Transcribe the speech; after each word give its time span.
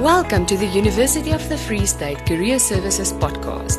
Welcome 0.00 0.46
to 0.46 0.56
the 0.56 0.64
University 0.64 1.30
of 1.32 1.46
the 1.50 1.58
Free 1.58 1.84
State 1.84 2.24
Career 2.24 2.58
Services 2.58 3.12
podcast, 3.12 3.78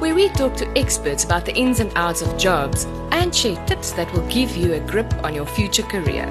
where 0.00 0.16
we 0.16 0.28
talk 0.30 0.56
to 0.56 0.68
experts 0.76 1.22
about 1.22 1.44
the 1.44 1.54
ins 1.54 1.78
and 1.78 1.92
outs 1.94 2.22
of 2.22 2.36
jobs 2.36 2.86
and 3.12 3.32
share 3.32 3.54
tips 3.66 3.92
that 3.92 4.12
will 4.12 4.26
give 4.26 4.56
you 4.56 4.72
a 4.72 4.80
grip 4.80 5.14
on 5.22 5.32
your 5.32 5.46
future 5.46 5.84
career. 5.84 6.26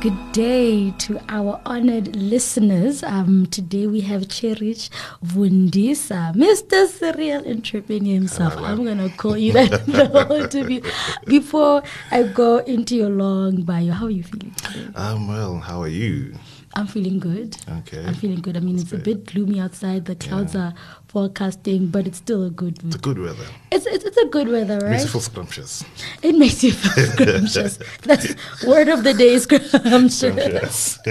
Good 0.00 0.32
day 0.32 0.90
to 0.98 1.18
our 1.28 1.60
honored 1.64 2.14
listeners. 2.14 3.02
Um, 3.02 3.46
today 3.46 3.86
we 3.86 4.02
have 4.02 4.28
Cherish 4.28 4.90
Vundisa, 5.24 6.34
Mr. 6.34 6.86
Serial 6.86 7.46
Entrepreneur 7.48 8.14
himself. 8.14 8.56
I'm 8.58 8.84
going 8.84 8.98
to 8.98 9.08
call 9.16 9.36
you 9.36 9.52
that 9.54 9.86
the 9.86 10.06
whole 10.06 10.32
interview. 10.32 10.82
Before 11.24 11.82
I 12.10 12.24
go 12.24 12.58
into 12.58 12.94
your 12.94 13.08
long 13.08 13.62
bio, 13.62 13.92
how 13.92 14.06
are 14.06 14.10
you 14.10 14.22
feeling 14.22 14.52
today? 14.52 14.86
Um, 14.94 15.28
well, 15.28 15.58
how 15.58 15.82
are 15.82 15.88
you? 15.88 16.34
I'm 16.76 16.86
feeling 16.86 17.18
good. 17.18 17.56
Okay. 17.78 18.04
I'm 18.06 18.14
feeling 18.14 18.40
good. 18.40 18.56
I 18.56 18.60
mean, 18.60 18.78
it's 18.78 18.92
a 18.92 18.98
bit 18.98 19.24
gloomy 19.26 19.58
outside. 19.60 20.04
The 20.04 20.14
clouds 20.14 20.54
Yeah. 20.54 20.60
are 20.66 20.74
forecasting, 21.08 21.86
but 21.88 22.06
it's 22.06 22.18
still 22.18 22.44
a 22.44 22.50
good. 22.50 22.78
It's 22.84 22.96
a 22.96 22.98
good 22.98 23.18
weather. 23.18 23.46
It's, 23.72 23.86
it's, 23.86 24.04
it's 24.04 24.16
a 24.18 24.26
good 24.26 24.48
weather, 24.48 24.78
right? 24.80 24.90
Makes 24.90 25.04
you 25.04 25.08
feel 25.10 25.20
scrumptious. 25.22 25.84
It 26.22 26.36
makes 26.36 26.62
you 26.62 26.72
feel 26.72 27.06
scrumptious. 27.12 27.78
That's 28.02 28.34
word 28.66 28.88
of 28.88 29.04
the 29.04 29.14
day 29.14 29.30
is 29.34 29.44
scrumptious. 29.44 30.98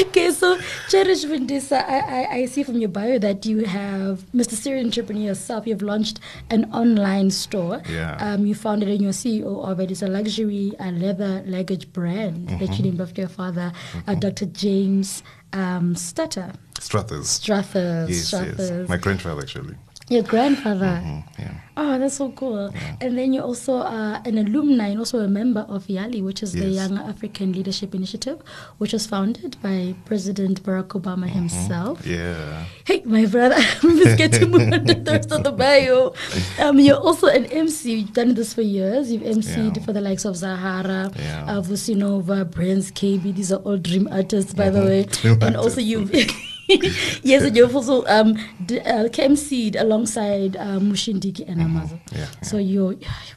Okay, 0.00 0.30
so 0.32 0.58
Cherish 0.88 1.24
Vundisa, 1.24 1.84
I, 1.86 1.98
I, 2.00 2.32
I 2.36 2.44
see 2.46 2.62
from 2.62 2.78
your 2.78 2.88
bio 2.88 3.18
that 3.18 3.44
you 3.46 3.64
have, 3.64 4.24
Mr. 4.34 4.52
Serial 4.54 4.86
Entrepreneur 4.86 5.22
yourself, 5.22 5.66
you've 5.66 5.82
launched 5.82 6.20
an 6.50 6.64
online 6.72 7.30
store. 7.30 7.82
Yeah. 7.88 8.16
Um, 8.18 8.46
you 8.46 8.54
founded 8.54 8.88
and 8.88 9.00
you're 9.02 9.12
CEO 9.12 9.64
of 9.68 9.80
it. 9.80 9.90
It's 9.90 10.02
a 10.02 10.08
luxury 10.08 10.72
uh, 10.80 10.90
leather 10.92 11.42
luggage 11.46 11.92
brand 11.92 12.48
that 12.48 12.60
Mm-hmm. 12.60 12.72
you 12.74 12.82
named 12.90 13.00
after 13.00 13.22
your 13.22 13.28
father, 13.28 13.72
uh, 14.06 14.14
Dr. 14.14 14.46
James 14.70 15.24
um, 15.52 15.96
Stutter. 15.96 16.52
Strathers. 16.78 17.26
Strathers. 17.26 18.08
Yes, 18.08 18.28
Strathers. 18.28 18.70
yes. 18.70 18.88
My 18.88 18.96
grandfather, 18.98 19.42
actually. 19.42 19.74
Your 20.10 20.24
grandfather. 20.24 21.00
Mm, 21.04 21.22
yeah. 21.38 21.54
Oh, 21.76 21.98
that's 21.98 22.16
so 22.16 22.30
cool. 22.32 22.74
And 23.00 23.16
then 23.16 23.32
you're 23.32 23.44
also 23.44 23.78
uh, 23.78 24.20
an 24.26 24.36
alumni 24.38 24.88
and 24.88 24.98
also 24.98 25.20
a 25.20 25.28
member 25.28 25.60
of 25.68 25.86
YALI, 25.86 26.20
which 26.22 26.42
is 26.42 26.52
the 26.52 26.66
Young 26.66 26.98
African 26.98 27.52
Leadership 27.52 27.94
Initiative, 27.94 28.42
which 28.78 28.92
was 28.92 29.06
founded 29.06 29.56
by 29.62 29.94
President 30.04 30.62
Barack 30.64 30.88
Obama 31.00 31.26
himself. 31.28 32.02
Mm-hmm. 32.02 32.10
Yeah. 32.10 32.64
Hey, 32.84 33.02
my 33.06 33.24
brother, 33.24 33.54
let's 33.84 34.16
get 34.16 34.32
to 34.34 34.46
move 34.46 34.70
on 34.72 34.84
to 34.84 34.94
the 34.94 35.10
rest 35.12 35.30
of 35.32 35.44
the 35.44 35.52
bio. 35.52 36.12
Um, 36.58 36.78
you're 36.80 36.98
also 36.98 37.28
an 37.28 37.46
MC. 37.46 37.94
You've 38.00 38.12
done 38.12 38.34
this 38.34 38.52
for 38.52 38.62
years. 38.62 39.10
You've 39.12 39.22
MC'd 39.22 39.76
Yeah. 39.78 39.82
for 39.84 39.92
the 39.94 40.00
likes 40.02 40.24
of 40.26 40.36
Zahara, 40.36 41.10
Yeah. 41.16 41.44
uh, 41.48 41.62
Vusi 41.62 41.96
Nova, 41.96 42.44
Brands, 42.44 42.90
KB. 42.90 43.32
These 43.34 43.52
are 43.52 43.60
all 43.60 43.78
dream 43.78 44.08
artists, 44.12 44.52
by 44.52 44.68
the 44.70 44.80
way. 44.82 45.04
Dream 45.22 45.38
and 45.40 45.56
also 45.56 45.80
you've... 45.80 46.10
yes, 47.22 47.42
and 47.42 47.56
you've 47.56 47.74
also 47.74 48.04
um, 48.06 48.36
d- 48.64 48.80
uh, 48.80 49.08
MC'd 49.08 49.76
alongside 49.76 50.56
uh, 50.56 50.78
Mushindiki 50.78 51.48
and 51.48 51.60
Amazo. 51.60 51.98
Yeah, 52.12 52.26
So 52.42 52.58
you're, 52.58 52.94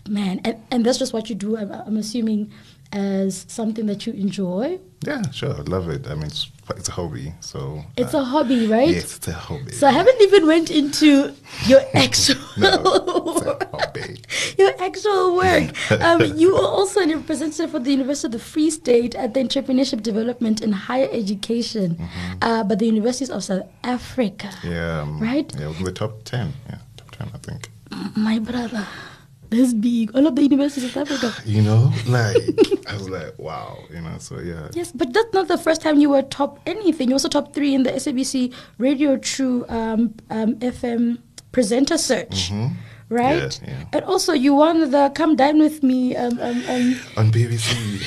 man, 0.08 0.40
and, 0.46 0.58
and 0.72 0.86
that's 0.86 0.98
just 1.00 1.14
what 1.14 1.30
you 1.30 1.36
do, 1.36 1.58
I'm, 1.58 1.72
I'm 1.72 1.98
assuming, 1.98 2.52
as 2.94 3.46
something 3.50 3.86
that 3.88 4.06
you 4.06 4.14
enjoy. 4.14 4.80
Yeah, 5.06 5.22
sure. 5.32 5.54
I 5.54 5.62
love 5.64 5.90
it. 5.90 6.08
I 6.08 6.14
mean, 6.16 6.28
it's, 6.28 6.50
it's 6.78 6.88
a 6.88 6.94
hobby. 6.94 7.34
So. 7.42 7.84
It's 7.98 8.14
uh, 8.14 8.20
a 8.20 8.24
hobby, 8.24 8.68
right? 8.68 8.88
Yes, 8.88 9.18
it's 9.18 9.28
a 9.28 9.34
hobby. 9.34 9.74
So 9.74 9.88
I 9.88 9.92
haven't 9.92 10.22
even 10.22 10.48
went 10.48 10.72
into 10.72 11.34
your 11.66 11.82
actual 11.94 12.36
no, 12.58 12.82
it's 13.36 13.46
a 13.46 13.68
hobby. 13.76 14.22
your 14.58 14.72
actual 14.82 15.36
work. 15.36 15.74
Um, 16.04 16.22
you 16.38 16.56
are 16.56 16.68
also 16.68 17.02
a 17.02 17.08
representative 17.16 17.72
for 17.72 17.80
the 17.80 17.92
University 17.92 18.28
of 18.28 18.32
the 18.34 18.40
Free 18.40 18.70
State 18.70 19.16
at 19.16 19.34
the 19.34 19.40
Entrepreneurship 19.42 20.02
Development 20.04 20.62
in 20.62 20.72
Higher 20.72 21.08
Education, 21.12 21.98
uh, 22.42 22.64
but 22.64 22.80
the 22.80 22.86
Universities 22.86 23.30
of 23.30 23.44
South 23.44 23.68
Africa. 23.84 24.50
Yeah. 24.64 25.02
um, 25.02 25.20
Right? 25.20 25.52
Yeah, 25.58 25.74
the 25.82 25.92
top 25.92 26.24
10. 26.24 26.54
Yeah, 26.70 26.78
top 26.98 27.12
10, 27.12 27.32
I 27.34 27.38
think. 27.40 27.70
My 28.16 28.40
brother, 28.40 28.86
this 29.54 29.74
big, 29.74 30.16
all 30.16 30.28
of 30.28 30.36
the 30.36 30.44
universities 30.44 30.84
of 30.86 30.92
South 30.92 31.12
Africa. 31.12 31.34
You 31.46 31.62
know, 31.62 31.92
like, 32.08 32.38
I 32.88 32.94
was 32.94 33.10
like, 33.10 33.38
wow, 33.38 33.80
you 33.92 34.02
know, 34.02 34.18
so 34.20 34.40
yeah. 34.40 34.70
Yes, 34.74 34.92
but 34.92 35.14
that's 35.14 35.34
not 35.34 35.48
the 35.48 35.58
first 35.58 35.82
time 35.82 36.00
you 36.00 36.10
were 36.10 36.22
top 36.24 36.60
anything. 36.66 37.10
You 37.10 37.16
also 37.16 37.30
top 37.30 37.54
three 37.54 37.74
in 37.74 37.84
the 37.84 37.92
SABC 37.92 38.54
Radio 38.78 39.18
Tru 39.18 39.66
um, 39.70 40.16
um, 40.30 40.56
FM 40.56 41.20
presenter 41.52 41.98
search, 41.98 42.52
right? 43.10 43.44
Mm-hmm. 43.44 43.66
Yeah, 43.66 43.78
yeah. 43.78 43.86
And 43.94 44.04
also, 44.06 44.34
you 44.34 44.56
won 44.56 44.92
the 44.92 45.12
Come 45.16 45.36
Dine 45.36 45.60
with 45.60 45.84
Me. 45.84 46.16
Um, 46.16 46.40
um, 46.40 46.64
um, 46.68 47.00
On 47.18 47.32
BBC. 47.32 48.02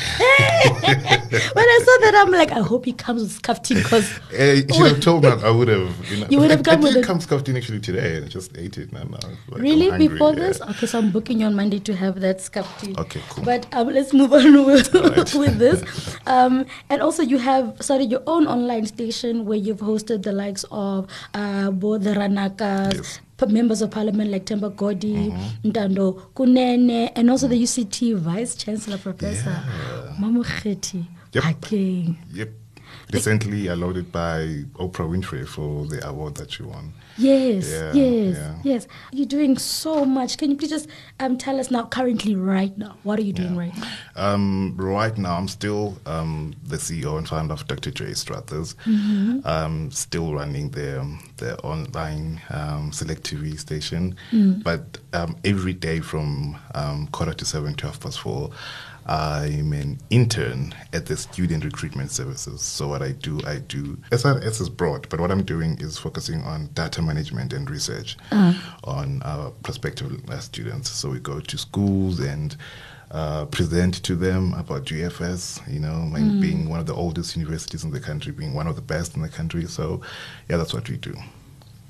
when 1.52 1.64
I 1.64 1.80
saw 1.84 2.04
that, 2.04 2.14
I'm 2.16 2.30
like, 2.32 2.52
I 2.52 2.60
hope 2.60 2.84
he 2.84 2.92
comes 2.92 3.22
with 3.22 3.32
scuffed 3.32 3.69
because 3.69 4.06
Eh, 4.32 4.62
you 4.69 4.74
should 4.74 4.86
have 4.86 5.00
told 5.00 5.22
me. 5.24 5.30
I 5.30 5.50
would 5.50 5.69
have. 5.69 6.10
You, 6.10 6.20
know. 6.20 6.26
You 6.30 6.38
would 6.41 6.50
have 6.50 6.60
I, 6.60 6.62
come 6.62 6.80
I 6.80 6.82
with 6.84 6.94
did 6.94 7.04
it. 7.04 7.06
come 7.06 7.20
scuffed 7.20 7.48
actually 7.48 7.80
today, 7.80 8.16
and 8.16 8.26
I 8.26 8.28
just 8.28 8.56
ate 8.56 8.78
it. 8.78 8.92
And 8.92 9.10
now, 9.10 9.19
like, 9.48 9.62
really 9.62 9.88
hungry, 9.88 10.08
before 10.08 10.32
yeah. 10.32 10.41
this. 10.41 10.60
Okay, 10.60 10.86
so 10.86 10.98
I'm 10.98 11.10
booking 11.10 11.41
you 11.41 11.47
on 11.47 11.54
Monday 11.54 11.78
to 11.80 11.94
have 11.94 12.20
that 12.20 12.41
scuffed. 12.41 12.86
Okay, 12.98 13.20
cool. 13.30 13.44
But 13.44 13.66
um, 13.72 13.88
let's 13.88 14.12
move 14.12 14.32
on 14.32 14.66
with, 14.66 14.92
with 15.34 15.58
this. 15.58 15.82
Um, 16.26 16.66
and 16.91 17.00
also, 17.02 17.22
you 17.22 17.38
have 17.38 17.76
started 17.80 18.10
your 18.10 18.22
own 18.26 18.47
online 18.47 18.86
station 18.86 19.44
where 19.44 19.58
you've 19.58 19.80
hosted 19.80 20.22
the 20.22 20.32
likes 20.32 20.64
of 20.70 21.08
uh, 21.34 21.70
both 21.70 22.03
the 22.04 22.10
Ranakas. 22.14 22.94
Yes. 22.94 23.20
Members 23.48 23.82
of 23.82 23.91
Parliament 23.91 24.30
like 24.30 24.47
Themba 24.47 24.74
Godi, 24.74 25.30
Ntando 25.62 26.32
Kunene, 26.34 27.12
and 27.14 27.28
also 27.28 27.47
the 27.47 27.62
UCT 27.62 28.16
Vice 28.16 28.54
Chancellor 28.54 28.97
Professor 28.97 29.50
Yeah. 29.50 31.16
Yep. 31.36 31.44
Phakeng. 31.44 32.16
Yep. 32.32 32.50
Recently 33.12 33.69
allowed 33.69 34.10
by 34.10 34.64
Oprah 34.74 35.08
Winfrey 35.08 35.47
for 35.47 35.86
the 35.86 36.04
award 36.08 36.34
that 36.36 36.50
she 36.50 36.62
won. 36.64 36.92
Yes, 37.16 37.70
Yeah, 37.70 37.92
yes, 37.92 38.36
yeah. 38.36 38.54
yes. 38.64 38.86
You're 39.12 39.26
doing 39.26 39.56
so 39.58 40.04
much. 40.04 40.38
Can 40.38 40.50
you 40.50 40.56
please 40.56 40.70
just 40.70 40.88
um, 41.20 41.38
tell 41.38 41.60
us 41.60 41.70
now, 41.70 41.84
currently, 41.84 42.34
right 42.34 42.76
now, 42.76 42.97
what 43.04 43.19
are 43.20 43.22
you 43.22 43.32
doing 43.32 43.54
Yeah. 43.54 43.60
right 43.60 43.76
now? 43.76 43.88
Um, 44.16 44.74
right 44.76 45.16
now, 45.16 45.36
I'm 45.36 45.47
still 45.48 45.97
um, 46.06 46.54
the 46.64 46.76
CEO 46.78 47.16
and 47.16 47.28
founder 47.28 47.54
of 47.54 47.66
Dr. 47.68 47.91
J 47.92 48.06
Strathers. 48.06 48.74
Mm-hmm. 48.86 49.41
Um, 49.47 49.91
still 49.92 50.34
running 50.34 50.70
the 50.70 51.06
the 51.36 51.58
online 51.60 52.41
um, 52.50 52.91
select 52.92 53.22
TV 53.24 53.56
station, 53.58 54.16
Mm. 54.32 54.62
but 54.64 54.98
um, 55.12 55.36
every 55.44 55.74
day 55.74 56.00
from 56.00 56.56
um, 56.74 57.06
quarter 57.08 57.34
to 57.34 57.44
seven 57.44 57.74
to 57.74 57.86
half 57.86 58.00
past 58.00 58.18
four. 58.20 58.50
I'm 59.08 59.72
an 59.72 59.98
intern 60.10 60.74
at 60.92 61.06
the 61.06 61.16
Student 61.16 61.64
Recruitment 61.64 62.10
Services. 62.10 62.60
So 62.60 62.88
what 62.88 63.02
I 63.02 63.12
do, 63.12 63.40
I 63.46 63.58
do 63.58 63.96
SRS 64.10 64.60
is 64.60 64.68
broad, 64.68 65.08
but 65.08 65.20
what 65.20 65.30
I'm 65.30 65.44
doing 65.44 65.78
is 65.80 65.98
focusing 65.98 66.42
on 66.42 66.68
data 66.74 67.02
management 67.02 67.52
and 67.52 67.70
research 67.70 68.16
on 68.84 69.22
our 69.22 69.50
prospective 69.62 70.28
uh, 70.28 70.38
students. 70.40 70.90
So 70.90 71.10
we 71.10 71.20
go 71.20 71.40
to 71.40 71.58
schools 71.58 72.18
and 72.20 72.56
uh, 73.10 73.44
present 73.46 74.02
to 74.02 74.16
them 74.16 74.52
about 74.54 74.84
GFS, 74.84 75.72
you 75.72 75.78
know, 75.78 76.08
like 76.12 76.24
being 76.40 76.68
one 76.68 76.80
of 76.80 76.86
the 76.86 76.94
oldest 76.94 77.36
universities 77.36 77.84
in 77.84 77.92
the 77.92 78.00
country, 78.00 78.32
being 78.32 78.54
one 78.54 78.66
of 78.66 78.74
the 78.74 78.82
best 78.82 79.14
in 79.14 79.22
the 79.22 79.28
country. 79.28 79.64
So, 79.66 80.00
yeah, 80.50 80.56
that's 80.56 80.74
what 80.74 80.88
we 80.88 80.96
do. 80.96 81.14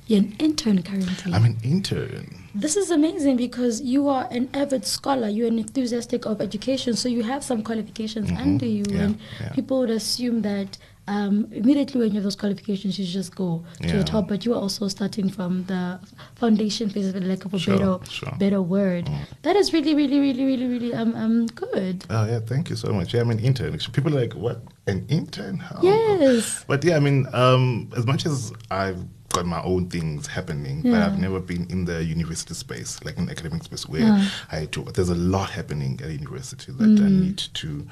You're 0.06 0.20
an 0.20 0.36
intern 0.38 0.82
currently. 0.82 1.32
I'm 1.32 1.44
an 1.44 1.56
intern. 1.64 2.44
this 2.54 2.76
is 2.76 2.90
amazing 2.92 3.36
because 3.36 3.80
you 3.80 4.08
are 4.08 4.28
an 4.30 4.48
avid 4.54 4.86
scholar. 4.86 5.28
You're 5.28 5.48
an 5.48 5.58
enthusiastic 5.58 6.26
of 6.26 6.40
education, 6.40 6.94
so 6.94 7.08
you 7.08 7.24
have 7.24 7.42
some 7.42 7.62
qualifications 7.62 8.30
under 8.30 8.66
you. 8.66 8.84
Yeah, 8.88 9.00
and 9.00 9.18
yeah. 9.40 9.48
people 9.50 9.80
would 9.80 9.90
assume 9.90 10.42
that 10.42 10.78
um, 11.08 11.48
immediately 11.52 12.00
when 12.00 12.10
you 12.10 12.14
have 12.16 12.24
those 12.24 12.36
qualifications, 12.36 12.98
you 12.98 13.04
just 13.04 13.34
go 13.34 13.64
to 13.82 13.96
the 13.96 14.04
top. 14.04 14.28
But 14.28 14.44
you 14.44 14.54
are 14.54 14.60
also 14.60 14.86
starting 14.88 15.28
from 15.28 15.64
the 15.64 15.98
foundation 16.36 16.88
phase, 16.88 17.12
for 17.12 17.20
lack 17.20 17.44
of 17.44 17.54
a 17.54 17.58
Sure, 17.58 17.76
better, 17.76 18.10
sure. 18.10 18.28
Mm. 18.28 18.38
better 18.38 18.62
word. 18.62 19.10
That 19.42 19.56
is 19.56 19.72
really, 19.72 19.94
really, 19.94 20.20
really, 20.20 20.44
really, 20.44 20.66
really 20.66 20.94
um, 20.94 21.14
um, 21.16 21.46
good. 21.46 22.04
Oh, 22.10 22.26
yeah, 22.26 22.40
thank 22.40 22.70
you 22.70 22.76
so 22.76 22.92
much. 22.92 23.12
Yeah, 23.12 23.22
I'm 23.22 23.30
an 23.30 23.40
intern. 23.40 23.76
People 23.92 24.16
are 24.16 24.20
like, 24.20 24.34
what? 24.34 24.62
An 24.86 25.04
intern? 25.08 25.58
How? 25.58 25.80
Yes. 25.82 26.64
But 26.68 26.84
yeah, 26.84 26.96
I 26.96 27.00
mean, 27.00 27.26
um, 27.32 27.90
as 27.96 28.06
much 28.06 28.24
as 28.24 28.52
I've 28.70 29.04
got 29.36 29.46
my 29.46 29.62
own 29.62 29.88
things 29.88 30.26
happening, 30.26 30.82
but 30.82 30.94
I've 31.06 31.18
never 31.18 31.40
been 31.40 31.66
in 31.74 31.84
the 31.84 32.02
university 32.02 32.54
space, 32.54 32.98
like 33.04 33.16
in 33.18 33.28
academic 33.30 33.62
space, 33.64 33.84
where 33.92 34.02
Yeah. 34.02 34.28
I 34.50 34.66
to. 34.74 34.82
There's 34.94 35.08
a 35.18 35.20
lot 35.36 35.50
happening 35.50 35.92
at 36.02 36.10
university 36.10 36.72
that 36.72 36.84
I 37.06 37.08
Mm. 37.08 37.20
need 37.24 37.38
to 37.60 37.86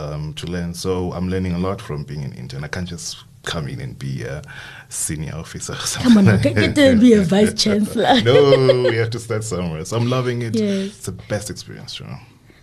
um, 0.00 0.32
to 0.34 0.46
learn. 0.46 0.74
So 0.74 1.12
I'm 1.16 1.28
learning 1.28 1.52
a 1.52 1.58
lot 1.58 1.80
from 1.80 2.04
being 2.04 2.22
an 2.24 2.32
intern. 2.32 2.64
I 2.64 2.68
can't 2.68 2.88
just 2.88 3.24
come 3.44 3.66
in 3.68 3.80
and 3.80 3.98
be 3.98 4.22
a 4.24 4.42
senior 4.88 5.34
officer. 5.34 5.72
Or 5.72 5.76
something. 5.76 6.12
Come 6.14 6.28
on, 6.28 6.38
can 6.40 6.56
you 6.62 6.72
tell 6.72 6.94
me 6.96 7.12
a 7.14 7.22
vice 7.36 7.54
chancellor? 7.64 8.20
no, 8.22 8.82
we 8.90 8.96
have 8.96 9.10
to 9.10 9.18
start 9.18 9.44
somewhere. 9.44 9.84
So 9.84 9.96
I'm 9.96 10.08
loving 10.10 10.42
it. 10.42 10.54
Yes. 10.54 10.86
It's 10.88 11.06
the 11.06 11.12
best 11.12 11.48
experience, 11.50 11.92
sure. 11.94 12.20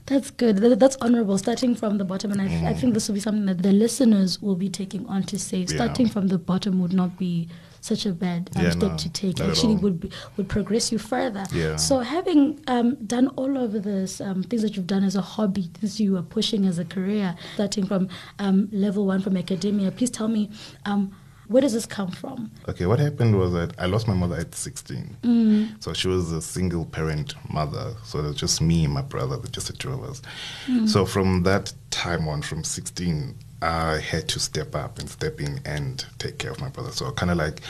That's 0.08 0.30
good. 0.30 0.58
That's 0.80 0.98
honorable. 1.02 1.38
Starting 1.40 1.74
from 1.74 1.98
the 1.98 2.06
bottom, 2.06 2.32
and 2.32 2.40
I, 2.40 2.46
I 2.46 2.74
Mm. 2.74 2.80
think 2.80 2.94
this 2.94 3.08
will 3.08 3.16
be 3.16 3.22
something 3.28 3.48
that 3.48 3.64
the 3.64 3.72
listeners 3.72 4.40
will 4.40 4.56
be 4.66 4.70
taking 4.70 5.04
on 5.08 5.24
to 5.32 5.40
say. 5.40 5.66
Starting 5.66 6.08
from 6.08 6.28
the 6.28 6.38
bottom 6.38 6.80
would 6.82 6.94
not 6.94 7.18
be 7.18 7.48
such 7.86 8.06
a 8.06 8.12
bad 8.12 8.50
um, 8.56 8.64
Yeah, 8.64 8.70
step 8.72 8.92
no, 8.92 8.98
to 8.98 9.10
take. 9.10 9.40
Actually, 9.40 9.76
would 9.76 10.00
be, 10.00 10.12
would 10.38 10.50
progress 10.50 10.92
you 10.92 10.98
further. 10.98 11.46
Yeah. 11.54 11.76
So 11.76 12.00
having 12.00 12.60
um, 12.68 12.96
done 13.06 13.28
all 13.36 13.58
of 13.58 13.84
this, 13.84 14.20
um, 14.20 14.44
things 14.44 14.62
that 14.64 14.76
you've 14.76 14.88
done 14.88 15.04
as 15.04 15.16
a 15.16 15.22
hobby, 15.22 15.70
things 15.76 16.00
you 16.00 16.18
are 16.18 16.24
pushing 16.24 16.66
as 16.66 16.80
a 16.80 16.86
career, 16.86 17.36
starting 17.54 17.86
from 17.86 18.10
um, 18.40 18.70
level 18.72 19.06
one 19.06 19.22
from 19.22 19.38
academia, 19.38 19.92
please 19.92 20.10
tell 20.10 20.28
me. 20.28 20.50
Um, 20.86 21.16
where 21.48 21.62
does 21.62 21.74
this 21.74 21.86
come 21.86 22.10
from? 22.10 22.52
Okay, 22.68 22.88
what 22.88 22.98
happened 22.98 23.38
was 23.38 23.54
that 23.54 23.74
I 23.78 23.86
lost 23.86 24.08
my 24.08 24.16
mother 24.16 24.36
at 24.36 24.56
16. 24.56 25.18
Mm. 25.22 25.84
So 25.84 25.94
she 25.94 26.08
was 26.08 26.32
a 26.32 26.42
single 26.42 26.86
parent 26.86 27.36
mother. 27.54 27.94
So 28.04 28.18
it 28.18 28.24
was 28.24 28.36
just 28.36 28.62
me 28.62 28.86
and 28.86 28.94
my 28.94 29.04
brother, 29.04 29.38
just 29.52 29.68
the 29.68 29.74
two 29.74 29.94
of 29.94 30.04
us. 30.04 30.24
Mm. 30.66 30.90
So 30.90 31.06
from 31.06 31.44
that 31.44 31.72
time 31.92 32.28
on, 32.28 32.42
from 32.42 32.64
16, 32.64 33.36
I 33.62 34.00
had 34.00 34.28
to 34.30 34.40
step 34.40 34.76
up 34.76 35.00
and 35.00 35.10
step 35.10 35.40
in 35.42 35.60
and 35.66 36.06
take 36.20 36.38
care 36.38 36.52
of 36.52 36.60
my 36.62 36.70
brother. 36.70 36.92
So 36.92 37.08
I 37.08 37.12
kind 37.12 37.32
of 37.32 37.38
like 37.38 37.62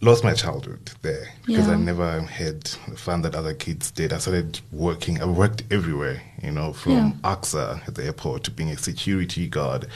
lost 0.00 0.22
my 0.22 0.34
childhood 0.34 0.90
there 1.00 1.28
because 1.46 1.66
I 1.66 1.76
never 1.76 2.20
had 2.20 2.62
the 2.88 2.96
fun 2.96 3.22
that 3.22 3.34
other 3.34 3.54
kids 3.54 3.90
did. 3.90 4.12
I 4.12 4.18
started 4.18 4.60
working. 4.70 5.22
I 5.22 5.24
worked 5.24 5.62
everywhere, 5.70 6.20
you 6.42 6.50
know, 6.50 6.74
from 6.74 6.92
Yeah. 6.92 7.12
ACSA 7.24 7.88
at 7.88 7.94
the 7.94 8.04
airport 8.04 8.44
to 8.44 8.50
being 8.50 8.68
a 8.70 8.76
security 8.76 9.48
guard 9.48 9.86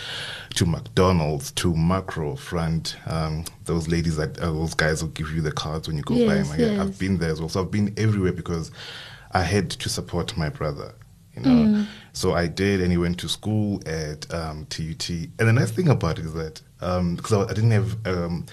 to 0.54 0.64
McDonald's 0.64 1.50
to 1.52 1.74
Makro 1.74 2.38
Front. 2.38 2.96
Um, 3.06 3.44
those 3.64 3.86
ladies 3.88 4.16
that 4.16 4.38
uh, 4.38 4.46
those 4.50 4.72
guys 4.74 5.02
will 5.02 5.10
give 5.10 5.30
you 5.30 5.42
the 5.42 5.52
cards 5.52 5.86
when 5.88 5.96
you 5.98 6.02
go 6.02 6.14
Yes. 6.14 6.48
Yeah, 6.58 6.66
yes. 6.66 6.80
I've 6.80 6.98
been 6.98 7.18
there 7.18 7.30
as 7.30 7.40
well. 7.40 7.50
So 7.50 7.60
I've 7.60 7.70
been 7.70 7.92
everywhere 7.98 8.32
because 8.32 8.70
I 9.32 9.42
had 9.42 9.68
to 9.70 9.88
support 9.90 10.36
my 10.38 10.48
brother. 10.48 10.94
You 11.38 11.44
know, 11.50 11.62
Mm. 11.68 11.86
so 12.12 12.34
I 12.34 12.46
did, 12.48 12.80
and 12.80 12.90
he 12.90 12.98
went 12.98 13.18
to 13.20 13.28
school 13.28 13.80
at 13.86 14.32
um, 14.34 14.66
TUT. 14.70 15.08
And 15.38 15.48
the 15.48 15.52
nice 15.52 15.70
thing 15.70 15.88
about 15.88 16.18
it 16.18 16.24
is 16.26 16.34
that 16.34 16.60
because 17.16 17.32
I, 17.32 17.42
I 17.42 17.54
didn't 17.54 17.70
have 17.72 17.96
um, 18.06 18.46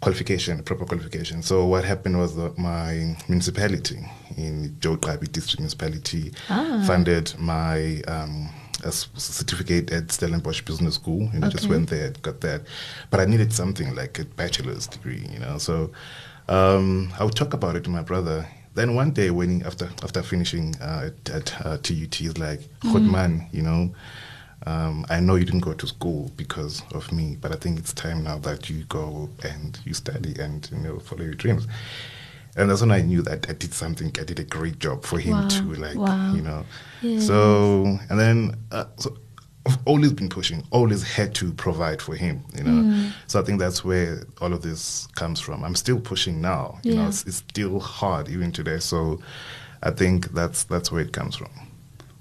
qualification, 0.00 0.62
proper 0.62 0.84
qualification. 0.84 1.42
So 1.42 1.64
what 1.66 1.84
happened 1.84 2.18
was 2.18 2.36
that 2.36 2.58
my 2.58 3.16
municipality 3.28 3.98
in 4.36 4.76
Joe 4.80 4.96
Gqabi 4.96 5.30
District 5.32 5.60
Municipality 5.60 6.32
Ah. 6.50 6.82
funded 6.86 7.34
my 7.38 8.02
um, 8.08 8.50
a 8.84 8.92
certificate 8.92 9.90
at 9.90 10.12
Stellenbosch 10.12 10.62
Business 10.64 10.94
School. 10.96 11.30
You 11.32 11.40
know, 11.40 11.48
just 11.48 11.64
Okay. 11.64 11.74
went 11.74 11.88
there, 11.88 12.10
got 12.22 12.40
that. 12.42 12.62
But 13.10 13.20
I 13.20 13.24
needed 13.24 13.52
something 13.52 13.94
like 13.94 14.18
a 14.18 14.24
bachelor's 14.24 14.86
degree. 14.86 15.26
You 15.32 15.38
know, 15.38 15.58
so 15.58 15.90
um, 16.48 17.10
I 17.18 17.24
would 17.24 17.34
talk 17.34 17.54
about 17.54 17.74
it 17.76 17.84
to 17.84 17.90
my 17.90 18.02
brother. 18.02 18.46
Then 18.76 18.94
one 18.94 19.10
day, 19.10 19.30
when 19.30 19.48
he, 19.60 19.64
after 19.66 19.86
after 20.04 20.22
finishing 20.22 20.74
uh, 20.80 21.10
at, 21.10 21.30
at 21.30 21.66
uh, 21.66 21.76
TUT, 21.78 22.14
he's 22.14 22.38
like, 22.38 22.60
"Godman, 22.92 23.48
you 23.52 23.62
know." 23.62 23.94
Um, 24.66 25.04
I 25.10 25.20
know 25.20 25.34
you 25.36 25.44
didn't 25.44 25.60
go 25.60 25.74
to 25.74 25.86
school 25.86 26.30
because 26.36 26.82
of 26.92 27.12
me, 27.12 27.36
but 27.40 27.52
I 27.52 27.56
think 27.56 27.78
it's 27.78 27.92
time 27.92 28.24
now 28.24 28.38
that 28.38 28.68
you 28.70 28.84
go 28.84 29.28
and 29.44 29.78
you 29.84 29.94
study 29.94 30.34
and 30.40 30.68
you 30.72 30.78
know 30.78 30.98
follow 30.98 31.24
your 31.24 31.34
dreams. 31.34 31.66
And 32.56 32.70
that's 32.70 32.80
when 32.80 32.90
I 32.90 33.02
knew 33.02 33.20
that 33.22 33.48
I 33.50 33.52
did 33.52 33.74
something. 33.74 34.08
I 34.18 34.24
did 34.24 34.38
a 34.40 34.44
great 34.44 34.78
job 34.78 35.04
for 35.04 35.18
him 35.18 35.40
Wow. 35.42 35.48
to 35.48 35.74
like, 35.74 35.96
Wow. 35.96 36.32
you 36.34 36.42
know. 36.42 36.64
Yes. 37.02 37.26
So 37.26 37.84
and 38.10 38.18
then 38.18 38.56
uh, 38.72 38.86
so 38.98 39.16
always 39.84 40.12
been 40.12 40.28
pushing, 40.28 40.62
always 40.70 41.02
had 41.02 41.34
to 41.36 41.52
provide 41.52 42.00
for 42.02 42.14
him, 42.14 42.44
you 42.56 42.64
know. 42.64 42.82
Mm. 42.82 43.12
So 43.26 43.40
I 43.40 43.42
think 43.42 43.58
that's 43.58 43.84
where 43.84 44.22
all 44.40 44.52
of 44.52 44.62
this 44.62 45.06
comes 45.14 45.40
from. 45.40 45.64
I'm 45.64 45.74
still 45.74 46.00
pushing 46.00 46.40
now, 46.40 46.78
you 46.82 46.94
know. 46.94 47.08
It's, 47.08 47.24
it's 47.26 47.38
still 47.38 47.80
hard 47.80 48.28
even 48.28 48.52
today. 48.52 48.78
So 48.78 49.20
I 49.82 49.90
think 49.90 50.32
that's 50.32 50.64
that's 50.64 50.90
where 50.90 51.02
it 51.02 51.12
comes 51.12 51.36
from. 51.36 51.50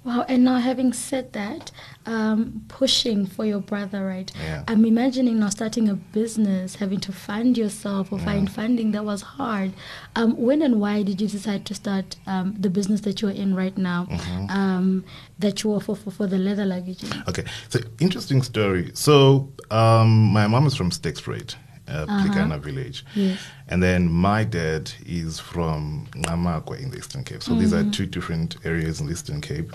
Wow, 0.05 0.23
and 0.29 0.43
now 0.43 0.59
having 0.59 0.93
said 0.93 1.33
that, 1.33 1.71
um, 2.05 2.63
pushing 2.67 3.25
for 3.25 3.43
your 3.43 3.59
brother, 3.59 4.05
right? 4.05 4.31
Yeah. 4.39 4.63
I'm 4.67 4.85
imagining 4.85 5.39
now 5.39 5.49
starting 5.49 5.89
a 5.89 5.95
business, 5.95 6.75
having 6.75 6.99
to 7.01 7.11
fund 7.11 7.57
yourself 7.57 8.11
or 8.11 8.19
find 8.19 8.51
funding. 8.51 8.91
That 8.91 9.03
was 9.03 9.23
hard. 9.23 9.73
Um, 10.15 10.37
when 10.37 10.61
and 10.61 10.79
why 10.79 11.01
did 11.01 11.19
you 11.19 11.27
decide 11.27 11.65
to 11.65 11.73
start 11.73 12.17
um, 12.27 12.55
the 12.59 12.69
business 12.69 13.01
that 13.01 13.19
you're 13.23 13.31
in 13.31 13.55
right 13.55 13.75
now? 13.75 14.05
Mm-hmm. 14.05 14.49
Um, 14.51 15.05
that 15.39 15.63
you 15.63 15.71
were 15.71 15.79
for, 15.79 15.95
for, 15.95 16.27
the 16.27 16.37
leather 16.37 16.65
luggage. 16.65 17.03
Okay, 17.27 17.43
so 17.69 17.79
interesting 17.99 18.43
story. 18.43 18.91
So 18.93 19.51
um, 19.71 20.31
my 20.31 20.45
mom 20.47 20.67
is 20.67 20.75
from 20.75 20.91
Sterkspruit, 20.91 21.55
uh, 21.87 22.05
Plikana 22.05 22.59
village. 22.59 23.05
Yes. 23.15 23.39
And 23.67 23.81
then 23.81 24.11
my 24.11 24.43
dad 24.43 24.91
is 25.05 25.39
from 25.39 26.07
Namakwa 26.11 26.79
in 26.81 26.91
the 26.91 26.97
Eastern 26.97 27.23
Cape. 27.23 27.43
So 27.43 27.55
these 27.55 27.73
are 27.73 27.83
two 27.91 28.05
different 28.05 28.57
areas 28.63 28.99
in 28.99 29.07
the 29.07 29.13
Eastern 29.13 29.41
Cape, 29.41 29.71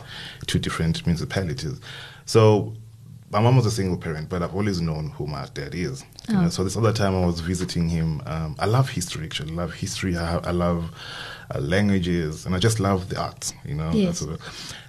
two 0.47 0.59
different 0.59 1.07
municipalities. 1.07 1.81
So 2.27 2.75
my 3.31 3.41
mom 3.41 3.57
was 3.57 3.67
a 3.67 3.71
single 3.71 3.97
parent, 3.97 4.29
but 4.29 4.43
I've 4.43 4.55
always 4.55 4.81
known 4.81 5.11
who 5.11 5.27
my 5.27 5.47
dad 5.55 5.75
is. 5.75 6.05
You 6.29 6.37
know, 6.37 6.49
so 6.49 6.65
this 6.65 6.77
other 6.77 6.93
time 6.93 7.15
I 7.15 7.25
was 7.27 7.41
visiting 7.41 7.89
him. 7.89 8.23
Um, 8.27 8.57
I 8.59 8.67
love 8.67 8.89
history, 8.89 9.25
actually. 9.25 9.53
I 9.53 9.55
love 9.55 9.73
history. 9.73 10.17
I, 10.17 10.39
I 10.39 10.51
love 10.51 10.91
uh, 11.55 11.61
languages, 11.61 12.47
and 12.47 12.55
I 12.55 12.59
just 12.59 12.81
love 12.81 13.09
the 13.09 13.21
arts. 13.21 13.53
You 13.65 13.75
know. 13.75 13.91
Yes. 13.93 14.25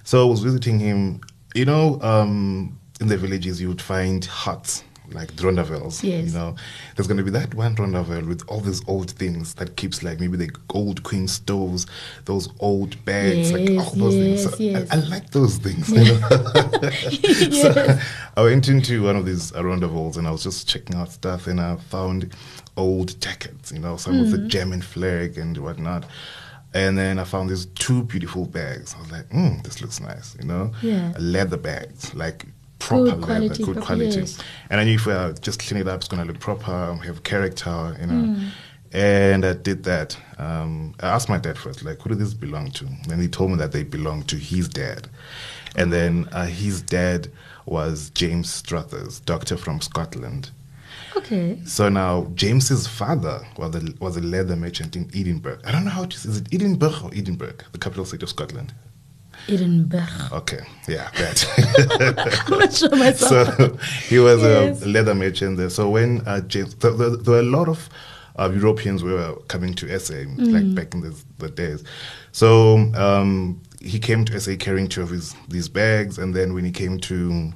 So 0.04 0.26
I 0.26 0.30
was 0.30 0.40
visiting 0.40 0.78
him. 0.78 1.20
You 1.54 1.66
know, 1.66 2.00
um, 2.00 2.78
in 3.00 3.08
the 3.08 3.16
villages 3.16 3.60
you 3.60 3.68
would 3.68 3.82
find 3.82 4.24
huts 4.24 4.84
like 5.10 5.30
rondavels. 5.36 6.02
Yes. 6.02 6.28
You 6.28 6.38
know, 6.38 6.56
there's 6.96 7.06
going 7.06 7.18
to 7.18 7.24
be 7.24 7.30
that 7.32 7.54
one 7.54 7.74
rondavel 7.76 8.26
with 8.26 8.42
all 8.48 8.60
these 8.60 8.86
old 8.88 9.10
things 9.10 9.54
that 9.54 9.76
keeps 9.76 10.02
like 10.02 10.20
maybe 10.20 10.36
the 10.36 10.50
old 10.70 11.02
queen 11.02 11.28
stoves, 11.28 11.86
those 12.24 12.48
old 12.60 13.02
bags, 13.04 13.52
like 13.52 13.68
all 13.70 13.90
those 13.94 14.14
yes, 14.14 14.44
things. 14.44 14.56
So 14.56 14.56
yes. 14.62 14.90
I, 14.90 14.96
I 14.96 15.00
like 15.08 15.30
those 15.30 15.58
things. 15.58 15.88
you 15.90 16.04
know. 16.18 16.28
So 17.62 17.98
I 18.36 18.42
went 18.42 18.68
into 18.68 19.02
one 19.02 19.16
of 19.16 19.26
these 19.26 19.52
rondavels 19.52 20.16
and 20.16 20.26
I 20.26 20.30
was 20.30 20.42
just 20.42 20.68
checking 20.68 20.96
out 20.96 21.10
stuff 21.12 21.46
and 21.46 21.60
I 21.60 21.76
found 21.76 22.34
old 22.76 23.20
jackets, 23.20 23.72
you 23.72 23.78
know, 23.80 23.96
some 23.96 24.18
with 24.18 24.32
Mm-hmm. 24.32 24.42
the 24.42 24.48
German 24.48 24.82
flag 24.82 25.36
and 25.36 25.56
whatnot. 25.58 26.04
And 26.74 26.96
then 26.96 27.18
I 27.18 27.24
found 27.24 27.50
these 27.50 27.66
two 27.66 28.02
beautiful 28.04 28.46
bags. 28.46 28.94
I 28.96 29.00
was 29.02 29.12
like, 29.12 29.28
mm, 29.28 29.62
this 29.62 29.82
looks 29.82 30.00
nice, 30.00 30.34
you 30.40 30.46
know? 30.46 30.72
Yeah. 30.80 31.12
Leather 31.18 31.58
bags, 31.58 32.14
like 32.14 32.46
proper 32.86 33.04
Good 33.04 33.20
leather, 33.20 33.26
quality, 33.26 33.64
good 33.64 33.80
quality. 33.80 34.20
yes. 34.20 34.38
And 34.70 34.80
I 34.80 34.84
knew 34.84 34.94
if 34.94 35.06
I 35.08 35.32
just 35.32 35.60
clean 35.60 35.80
it 35.80 35.88
up, 35.88 36.00
it's 36.00 36.08
going 36.08 36.26
to 36.26 36.30
look 36.30 36.40
proper, 36.40 36.94
have 37.04 37.22
character, 37.22 37.96
you 38.00 38.06
know. 38.06 38.36
Mm. 38.36 38.48
And 38.92 39.44
I 39.46 39.54
did 39.54 39.84
that. 39.84 40.18
Um, 40.38 40.94
I 41.00 41.08
asked 41.08 41.28
my 41.28 41.38
dad 41.38 41.56
first, 41.56 41.82
like, 41.82 42.00
who 42.02 42.10
do 42.10 42.14
these 42.14 42.34
belong 42.34 42.70
to? 42.72 42.86
And 43.10 43.22
he 43.22 43.28
told 43.28 43.50
me 43.50 43.56
that 43.56 43.72
they 43.72 43.84
belong 43.84 44.24
to 44.24 44.36
his 44.36 44.68
dad. 44.68 45.08
And 45.76 45.92
then 45.92 46.28
uh, 46.32 46.46
his 46.46 46.82
dad 46.82 47.28
was 47.64 48.10
James 48.10 48.50
Struthers, 48.50 49.20
doctor 49.20 49.56
from 49.56 49.80
Scotland. 49.80 50.50
Okay. 51.16 51.58
So 51.64 51.88
now 51.88 52.26
James's 52.34 52.86
father 52.86 53.46
was 53.56 53.74
a, 53.76 53.82
was 54.00 54.16
a 54.16 54.20
leather 54.20 54.56
merchant 54.56 54.96
in 54.96 55.10
Edinburgh. 55.14 55.60
I 55.64 55.72
don't 55.72 55.84
know 55.84 55.90
how 55.90 56.04
to 56.04 56.16
is 56.28 56.38
it 56.38 56.48
Edinburgh 56.52 56.98
or 57.04 57.10
Edinburgh, 57.14 57.54
the 57.72 57.78
capital 57.78 58.04
city 58.04 58.24
of 58.24 58.28
Scotland. 58.30 58.74
Edinburgh. 59.48 60.06
Okay, 60.32 60.60
yeah, 60.88 61.10
that. 61.12 62.44
I'm 62.46 62.58
not 62.58 62.72
sure 62.72 62.90
myself. 62.96 63.56
so 63.56 63.76
he 64.08 64.18
was 64.18 64.40
Yes. 64.42 64.82
a 64.82 64.86
leather 64.88 65.14
merchant 65.14 65.56
there. 65.56 65.70
So 65.70 65.90
when 65.90 66.20
uh, 66.26 66.40
James, 66.42 66.74
th- 66.74 66.96
th- 66.96 67.20
there 67.20 67.34
were 67.34 67.40
a 67.40 67.42
lot 67.42 67.68
of 67.68 67.88
uh, 68.38 68.50
Europeans 68.54 69.02
were 69.02 69.34
coming 69.48 69.74
to 69.74 69.98
SA, 69.98 70.14
like 70.38 70.74
back 70.74 70.94
in 70.94 71.00
the, 71.02 71.14
the 71.38 71.50
days. 71.50 71.84
So 72.32 72.76
um, 72.94 73.60
he 73.80 73.98
came 73.98 74.24
to 74.26 74.40
SA 74.40 74.52
carrying 74.58 74.88
two 74.88 75.02
of 75.02 75.10
his 75.10 75.34
these 75.48 75.68
bags, 75.68 76.18
and 76.18 76.34
then 76.34 76.54
when 76.54 76.64
he 76.64 76.70
came 76.70 76.98
to 77.00 77.52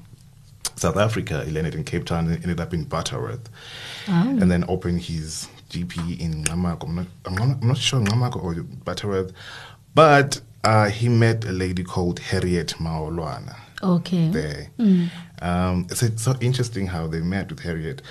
South 0.76 0.96
Africa, 0.98 1.44
he 1.44 1.52
landed 1.52 1.74
in 1.74 1.84
Cape 1.84 2.04
Town 2.04 2.26
and 2.26 2.36
ended 2.42 2.60
up 2.60 2.74
in 2.74 2.84
Butterworth, 2.84 3.48
and 4.08 4.50
then 4.50 4.64
opened 4.68 5.00
his 5.02 5.48
GP 5.70 6.20
in 6.20 6.44
Namako. 6.44 6.84
I'm 6.88 6.94
not, 6.96 7.06
I'm 7.24 7.34
not, 7.34 7.48
I'm 7.62 7.68
not 7.68 7.78
sure 7.78 8.00
Namako 8.00 8.42
or 8.44 8.54
Butterworth, 8.84 9.32
but 9.94 10.40
uh, 10.66 10.88
he 10.90 11.08
met 11.08 11.44
a 11.44 11.52
lady 11.52 11.82
called 11.84 12.18
Harriet 12.18 12.74
Maolwana 12.78 13.56
Okay. 13.82 14.28
there. 14.30 14.62
Um, 15.40 15.86
it's, 15.90 16.02
it's 16.02 16.22
so 16.22 16.34
interesting 16.40 16.86
how 16.88 17.06
they 17.06 17.20
met 17.20 17.50
with 17.50 17.60
Harriet. 17.60 18.02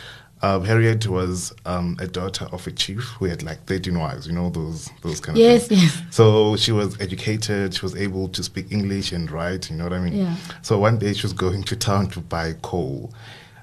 Um, 0.41 0.63
Harriet 0.63 1.07
was 1.07 1.53
um, 1.65 1.97
a 2.00 2.07
daughter 2.07 2.45
of 2.51 2.67
a 2.67 2.71
chief 2.71 3.01
who 3.17 3.25
had 3.25 3.41
like 3.41 3.59
13 3.65 3.97
wives, 3.97 4.27
you 4.27 4.33
know, 4.33 4.50
those 4.51 4.89
those 5.01 5.19
kind 5.19 5.38
of 5.38 5.41
Yes, 5.43 5.67
things. 5.67 5.81
yes. 5.81 6.01
So 6.12 6.55
she 6.55 6.71
was 6.71 7.00
educated, 7.01 7.74
she 7.74 7.81
was 7.81 7.95
able 7.95 8.27
to 8.29 8.43
speak 8.43 8.71
English 8.71 9.12
and 9.12 9.29
write, 9.31 9.69
you 9.71 9.75
know 9.77 9.85
what 9.85 9.93
I 9.93 10.00
mean? 10.00 10.13
Yeah. 10.15 10.35
So 10.62 10.77
one 10.77 10.97
day 11.00 11.13
she 11.13 11.24
was 11.24 11.33
going 11.33 11.63
to 11.63 11.75
town 11.75 12.09
to 12.12 12.19
buy 12.19 12.53
coal. 12.62 13.12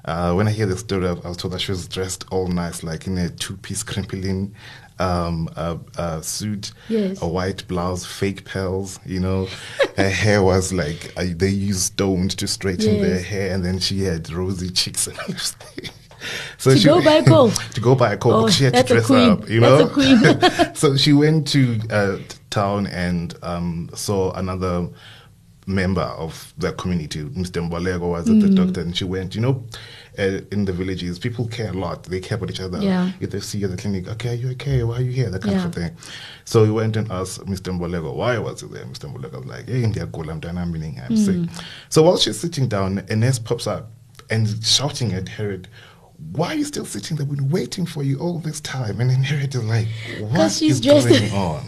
Uh, 0.05 0.33
when 0.35 0.49
I 0.49 0.51
hear 0.51 0.67
the 0.67 0.77
story, 0.77 1.07
I 1.07 1.13
was 1.13 1.37
told 1.37 1.55
that 1.55 1.61
she 1.61 1.71
was 1.71 1.87
dressed 1.87 2.25
all 2.33 2.49
nice, 2.49 2.83
like 2.83 3.07
in 3.07 3.17
a 3.17 3.29
two-piece 3.29 3.85
crimplene 3.85 4.51
um, 5.03 5.49
uh, 5.57 5.77
uh, 5.97 6.21
suit, 6.21 6.73
Yes. 6.89 7.21
a 7.23 7.27
white 7.27 7.67
blouse, 7.69 8.05
fake 8.07 8.45
pearls. 8.45 9.01
You 9.05 9.21
know, 9.21 9.49
her 9.97 10.11
hair 10.11 10.43
was 10.43 10.73
like 10.73 11.13
uh, 11.17 11.25
they 11.35 11.49
used 11.49 11.81
stones 11.81 12.35
to 12.37 12.47
straighten 12.47 13.01
their 13.03 13.21
hair, 13.21 13.55
and 13.55 13.65
then 13.65 13.79
she 13.81 14.03
had 14.03 14.31
rosy 14.31 14.71
cheeks. 14.71 15.07
And 15.09 15.17
so 16.59 16.71
To 16.71 16.79
she, 16.79 16.85
go 16.87 17.03
buy 17.03 17.23
coal? 17.23 17.51
to 17.75 17.81
go 17.81 17.95
buy 17.95 18.17
coal, 18.17 18.33
Oh, 18.35 18.43
but 18.45 18.53
she 18.53 18.65
had 18.65 18.75
to 18.75 18.83
dress 18.83 19.11
up. 19.11 19.49
You 19.49 19.61
know, 19.61 19.91
a 19.95 20.73
so 20.75 20.97
she 20.97 21.13
went 21.13 21.49
to 21.49 21.81
uh, 21.91 22.19
town 22.51 22.87
and 22.87 23.35
um, 23.43 23.91
saw 23.95 24.33
another 24.35 24.89
member 25.67 26.03
of 26.03 26.53
the 26.59 26.73
community, 26.73 27.23
Mr. 27.23 27.69
Mbolego, 27.69 28.11
was 28.11 28.29
at 28.29 28.41
the 28.41 28.49
doctor, 28.49 28.81
and 28.81 28.97
she 28.97 29.05
went, 29.05 29.35
you 29.35 29.41
know, 29.41 29.65
uh, 30.19 30.41
in 30.51 30.65
the 30.67 30.73
villages, 30.73 31.19
people 31.19 31.47
care 31.49 31.71
a 31.71 31.73
lot. 31.73 32.05
They 32.05 32.21
care 32.21 32.37
about 32.37 32.51
each 32.51 32.61
other. 32.61 32.79
Yeah. 32.83 33.13
If 33.21 33.31
they 33.31 33.41
see 33.41 33.59
you 33.59 33.65
at 33.67 33.71
the 33.71 33.77
clinic, 33.77 34.09
okay, 34.09 34.31
are 34.31 34.35
you 34.35 34.51
okay? 34.51 34.83
Why 34.83 34.97
are 34.97 35.01
you 35.03 35.11
here? 35.13 35.31
That 35.31 35.43
kind 35.43 35.55
Yeah. 35.57 35.67
of 35.67 35.75
thing. 35.75 35.91
So 36.45 36.63
we 36.65 36.71
went 36.71 36.97
and 36.97 37.11
asked 37.11 37.41
Mr. 37.47 37.73
Mbolego, 37.73 38.15
why 38.15 38.39
was 38.39 38.61
he 38.61 38.67
there? 38.69 38.85
Mr. 38.85 39.11
Mbolego 39.13 39.39
was 39.39 39.47
like, 39.47 39.69
hey, 39.69 39.83
ndiyagula 39.83 40.35
mntana, 40.41 40.71
meaning 40.71 41.01
I'm 41.01 41.17
sick. 41.17 41.41
So 41.89 42.03
while 42.03 42.19
she's 42.19 42.39
sitting 42.39 42.69
down, 42.69 43.03
a 43.09 43.17
nurse 43.17 43.39
pops 43.39 43.67
up 43.67 43.91
and 44.31 44.47
shouting 44.65 45.13
at 45.15 45.29
Harriet, 45.29 45.67
why 46.33 46.49
are 46.49 46.55
you 46.55 46.65
still 46.65 46.85
sitting 46.87 47.17
there? 47.17 47.27
We've 47.27 47.39
been 47.39 47.51
waiting 47.51 47.85
for 47.85 48.03
you 48.03 48.19
all 48.19 48.39
this 48.39 48.61
time. 48.61 49.01
And 49.01 49.11
then 49.11 49.23
Harriet 49.23 49.55
is 49.55 49.65
like, 49.65 49.87
what 50.21 50.51
she's 50.53 50.77
is 50.77 50.81
dressed- 50.81 51.09
going 51.09 51.33
on? 51.33 51.65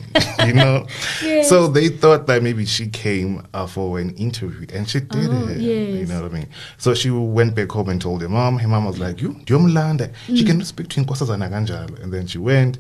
you 0.46 0.52
know? 0.54 0.86
Yes. 1.22 1.48
So 1.48 1.68
they 1.68 1.88
thought 1.88 2.26
that 2.28 2.42
maybe 2.42 2.64
she 2.66 2.88
came 2.88 3.46
uh, 3.52 3.66
for 3.66 3.98
an 3.98 4.14
interview 4.14 4.66
and 4.72 4.88
she 4.88 5.00
did 5.00 5.28
Oh, 5.30 5.48
it. 5.48 5.58
You 5.58 6.06
know 6.06 6.22
what 6.22 6.30
I 6.30 6.34
mean? 6.34 6.48
So 6.78 6.94
she 6.94 7.10
went 7.10 7.54
back 7.54 7.70
home 7.72 7.88
and 7.88 8.00
told 8.00 8.22
her 8.22 8.28
mom. 8.28 8.58
Her 8.58 8.68
mom 8.68 8.84
was 8.86 8.98
like, 8.98 9.20
you, 9.20 9.34
Diomlanda. 9.44 10.12
She 10.26 10.44
Mm. 10.44 10.46
can 10.46 10.64
speak 10.64 10.88
to 10.88 11.00
kanjalo. 11.04 12.02
And 12.02 12.12
then 12.12 12.26
she 12.26 12.38
went, 12.38 12.78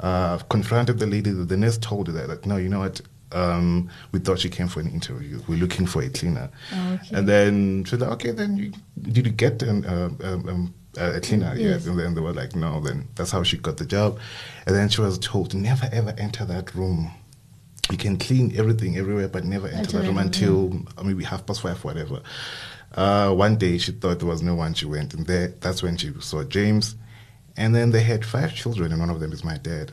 uh, 0.00 0.38
confronted 0.48 0.98
the 0.98 1.06
lady. 1.06 1.30
The 1.30 1.56
nurse 1.56 1.78
told 1.78 2.06
her 2.08 2.12
that, 2.14 2.28
like, 2.28 2.46
no, 2.46 2.56
you 2.56 2.68
know 2.68 2.80
what? 2.80 3.00
Um, 3.32 3.88
we 4.12 4.18
thought 4.18 4.40
she 4.40 4.48
came 4.48 4.66
for 4.68 4.80
an 4.80 4.90
interview. 4.90 5.40
We're 5.46 5.58
looking 5.58 5.86
for 5.86 6.02
a 6.02 6.08
cleaner. 6.08 6.50
Okay. 6.72 7.00
And 7.16 7.28
then 7.28 7.84
she 7.84 7.94
was 7.94 8.02
like, 8.02 8.10
okay, 8.12 8.32
then 8.32 8.56
you, 8.56 8.72
did 9.00 9.24
you 9.26 9.32
get 9.32 9.62
an, 9.62 9.84
uh, 9.84 10.10
um, 10.24 10.74
a 10.96 11.20
cleaner? 11.20 11.54
Yes. 11.56 11.60
Yes. 11.60 11.86
And 11.86 11.98
then 11.98 12.14
they 12.14 12.20
were 12.20 12.32
like, 12.32 12.54
no. 12.56 12.80
Then 12.80 13.08
that's 13.14 13.30
how 13.30 13.42
she 13.42 13.58
got 13.58 13.76
the 13.76 13.86
job. 13.86 14.18
And 14.66 14.74
then 14.74 14.88
she 14.88 15.00
was 15.00 15.18
told, 15.18 15.54
never 15.54 15.88
ever 15.92 16.14
enter 16.18 16.44
that 16.46 16.74
room. 16.74 17.10
You 17.90 17.96
can 17.96 18.18
clean 18.18 18.56
everything 18.56 18.96
everywhere, 18.96 19.28
but 19.28 19.44
never 19.44 19.66
enter 19.68 19.98
that 19.98 20.06
room 20.06 20.18
until 20.18 20.72
uh, 20.96 21.02
maybe 21.02 21.24
half 21.24 21.44
past 21.46 21.60
five, 21.62 21.82
whatever. 21.84 22.20
Uh, 22.94 23.32
one 23.32 23.56
day 23.56 23.78
she 23.78 23.92
thought 23.92 24.18
there 24.18 24.28
was 24.28 24.42
no 24.42 24.54
one. 24.54 24.74
She 24.74 24.84
went, 24.86 25.14
and 25.14 25.26
there 25.26 25.48
that's 25.60 25.82
when 25.82 25.96
she 25.96 26.12
saw 26.20 26.44
James. 26.44 26.96
And 27.56 27.74
then 27.74 27.90
they 27.90 28.02
had 28.02 28.24
five 28.24 28.54
children, 28.54 28.92
and 28.92 29.00
one 29.00 29.10
of 29.10 29.20
them 29.20 29.32
is 29.32 29.42
my 29.44 29.58
dad. 29.58 29.92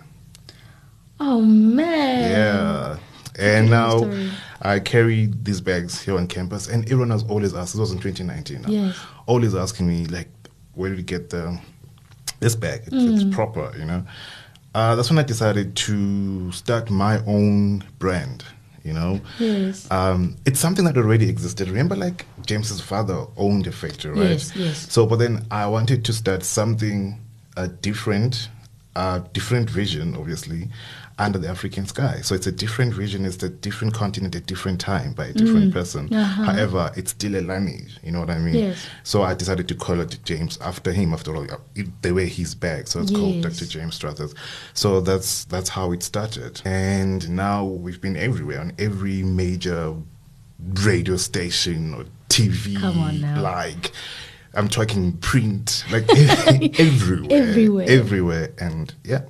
Oh 1.20 1.42
man. 1.42 2.32
Yeah. 2.32 2.98
And 3.40 3.70
now 3.70 3.98
story. 4.00 4.32
I 4.62 4.80
carry 4.80 5.28
these 5.28 5.62
bags 5.62 6.02
here 6.02 6.18
on 6.18 6.28
campus, 6.28 6.68
and 6.68 6.84
everyone 6.86 7.12
has 7.12 7.24
always 7.24 7.54
asked. 7.54 7.74
This 7.74 7.80
was 7.80 7.92
in 7.92 8.00
2019. 8.00 8.62
Now, 8.64 8.70
Yes. 8.70 8.98
Always 9.28 9.54
asking 9.54 9.88
me 9.88 10.06
like, 10.06 10.30
where 10.78 10.90
did 10.90 10.98
you 11.00 11.04
get 11.18 11.30
the 11.30 11.60
this 12.40 12.56
bag? 12.56 12.82
It's, 12.86 12.96
Mm. 12.96 13.16
it's 13.16 13.36
proper, 13.36 13.74
you 13.80 13.86
know. 13.86 14.04
Uh, 14.76 14.96
that's 14.96 15.10
when 15.10 15.18
I 15.18 15.24
decided 15.24 15.76
to 15.88 16.52
start 16.52 16.90
my 16.92 17.16
own 17.26 17.84
brand. 18.00 18.44
You 18.84 18.94
know, 18.94 19.20
Yes. 19.40 19.86
um, 19.92 20.38
it's 20.46 20.60
something 20.62 20.86
that 20.86 20.96
already 20.98 21.28
existed. 21.28 21.68
Remember, 21.68 21.96
like 21.96 22.26
James's 22.46 22.80
father 22.80 23.26
owned 23.36 23.68
a 23.68 23.72
factory, 23.72 24.12
right? 24.12 24.30
Yes, 24.30 24.52
yes. 24.56 24.88
So, 24.90 25.06
but 25.06 25.18
then 25.20 25.46
I 25.52 25.66
wanted 25.68 26.06
to 26.06 26.14
start 26.14 26.44
something 26.44 27.20
uh, 27.58 27.68
different, 27.82 28.48
uh, 28.98 29.20
different 29.32 29.70
vision, 29.70 30.16
obviously, 30.16 30.70
under 31.20 31.38
the 31.38 31.48
African 31.48 31.86
sky. 31.86 32.22
So 32.22 32.34
it's 32.34 32.48
a 32.48 32.52
different 32.52 32.96
vision, 32.96 33.26
it's 33.26 33.42
a 33.44 33.50
different 33.50 33.94
continent, 33.94 34.34
a 34.34 34.40
different 34.40 34.82
time 34.82 35.14
by 35.14 35.28
a 35.28 35.34
different 35.34 35.72
person. 35.72 36.12
Uh-huh. 36.12 36.44
However, 36.44 36.92
it's 36.96 37.12
still 37.12 37.36
a 37.36 37.42
lineage. 37.42 37.98
You 38.04 38.12
know 38.12 38.22
what 38.22 38.32
I 38.32 38.40
mean? 38.40 38.56
Yes. 38.56 38.88
So 39.04 39.22
I 39.22 39.36
decided 39.36 39.68
to 39.68 39.76
call 39.76 40.00
it 40.00 40.18
James 40.24 40.58
after 40.62 40.92
him. 40.92 41.14
After 41.14 41.36
all, 41.36 41.46
it, 41.76 42.02
the 42.02 42.12
way 42.12 42.28
he's 42.28 42.56
back, 42.56 42.88
so 42.88 43.00
it's 43.00 43.12
called 43.12 43.42
Dr. 43.42 43.66
James 43.66 43.94
Struthers. 43.94 44.34
So 44.74 45.00
that's 45.00 45.46
that's 45.46 45.70
how 45.70 45.92
it 45.92 46.02
started, 46.02 46.62
and 46.66 47.30
now 47.30 47.66
we've 47.66 48.02
been 48.02 48.18
everywhere 48.18 48.60
on 48.62 48.74
every 48.80 49.22
major 49.22 49.94
radio 50.84 51.18
station 51.18 51.94
or 51.94 52.06
TV. 52.30 52.80
Come 52.80 53.00
on 53.00 53.22
now. 53.22 53.42
like. 53.42 53.92
I'm 54.58 54.68
talking 54.68 55.14
print, 55.18 55.84
like 55.92 56.06
everywhere, 56.80 57.28
Everywhere. 57.50 57.86
everywhere, 57.88 58.50
and 58.60 58.94
yeah, 59.04 59.22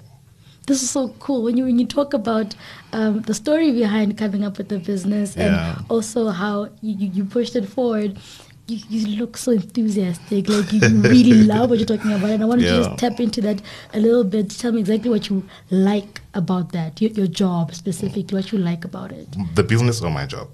This 0.67 0.81
is 0.83 0.89
so 0.89 1.09
cool 1.19 1.43
when 1.43 1.57
you 1.57 1.65
when 1.65 1.79
you 1.79 1.85
talk 1.85 2.13
about 2.13 2.55
um, 2.93 3.21
the 3.21 3.33
story 3.33 3.71
behind 3.71 4.17
coming 4.17 4.43
up 4.45 4.57
with 4.57 4.69
the 4.69 4.79
business 4.79 5.35
Yeah. 5.35 5.45
and 5.45 5.85
also 5.89 6.29
how 6.29 6.69
you, 6.81 6.95
you, 7.17 7.25
pushed 7.25 7.55
it 7.55 7.67
forward. 7.67 8.17
You, 8.69 8.79
you 8.89 9.19
look 9.19 9.37
so 9.37 9.51
enthusiastic, 9.53 10.49
like 10.49 10.71
you, 10.73 10.79
you 10.81 11.01
really 11.01 11.33
love 11.53 11.69
what 11.69 11.79
you're 11.79 11.87
talking 11.97 12.11
about, 12.11 12.31
and 12.31 12.43
I 12.43 12.45
want 12.45 12.59
you 12.61 12.67
to 12.67 12.77
just 12.83 12.97
tap 12.99 13.19
into 13.21 13.39
that 13.47 13.61
a 13.93 13.99
little 13.99 14.25
bit. 14.25 14.49
Tell 14.51 14.71
me 14.73 14.79
exactly 14.81 15.09
what 15.09 15.29
you 15.29 15.43
like 15.71 16.19
about 16.33 16.71
that, 16.73 16.99
your, 17.01 17.11
your 17.11 17.27
job 17.27 17.73
specifically, 17.73 18.35
what 18.37 18.51
you 18.51 18.57
like 18.59 18.83
about 18.83 19.11
it, 19.13 19.27
the 19.55 19.63
business 19.63 20.01
or 20.01 20.11
my 20.11 20.25
job. 20.25 20.47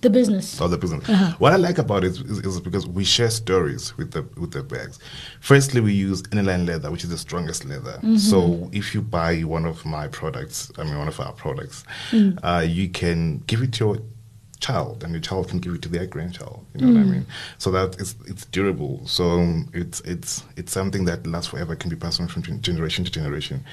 The 0.00 0.10
business. 0.10 0.60
or 0.60 0.68
the 0.68 0.78
business. 0.78 1.08
Uh-huh. 1.08 1.34
What 1.38 1.52
I 1.52 1.56
like 1.56 1.78
about 1.78 2.04
it 2.04 2.12
is, 2.12 2.20
is 2.20 2.60
because 2.60 2.86
we 2.86 3.04
share 3.04 3.30
stories 3.30 3.96
with 3.96 4.12
the 4.12 4.22
with 4.40 4.52
the 4.52 4.62
bags. 4.62 4.98
Firstly, 5.40 5.80
we 5.80 5.92
use 5.92 6.22
aniline 6.32 6.66
leather, 6.66 6.90
which 6.90 7.04
is 7.04 7.10
the 7.10 7.18
strongest 7.18 7.64
leather. 7.64 7.94
Mm-hmm. 7.98 8.16
So 8.16 8.70
if 8.72 8.94
you 8.94 9.02
buy 9.02 9.40
one 9.40 9.64
of 9.66 9.84
my 9.84 10.06
products, 10.08 10.70
I 10.78 10.84
mean 10.84 10.98
one 10.98 11.08
of 11.08 11.18
our 11.20 11.32
products, 11.32 11.84
Mm. 12.10 12.38
uh, 12.42 12.60
you 12.60 12.88
can 12.88 13.38
give 13.46 13.60
it 13.62 13.72
to 13.74 13.84
your 13.84 13.98
child, 14.60 15.02
and 15.04 15.12
your 15.12 15.20
child 15.20 15.48
can 15.48 15.58
give 15.58 15.74
it 15.74 15.82
to 15.82 15.88
their 15.88 16.06
grandchild. 16.06 16.64
You 16.74 16.86
know 16.86 16.92
what 16.92 17.06
Mm. 17.06 17.08
I 17.08 17.12
mean? 17.12 17.26
So 17.58 17.70
that 17.72 17.98
it's 18.00 18.14
it's 18.26 18.44
durable. 18.46 19.00
So 19.06 19.30
um, 19.40 19.68
it's 19.72 20.00
it's 20.00 20.44
it's 20.56 20.72
something 20.72 21.04
that 21.06 21.26
lasts 21.26 21.50
forever, 21.50 21.76
can 21.76 21.90
be 21.90 21.96
passed 21.96 22.20
on 22.20 22.28
from 22.28 22.42
gen- 22.42 22.60
generation 22.62 23.04
to 23.04 23.10
generation. 23.10 23.64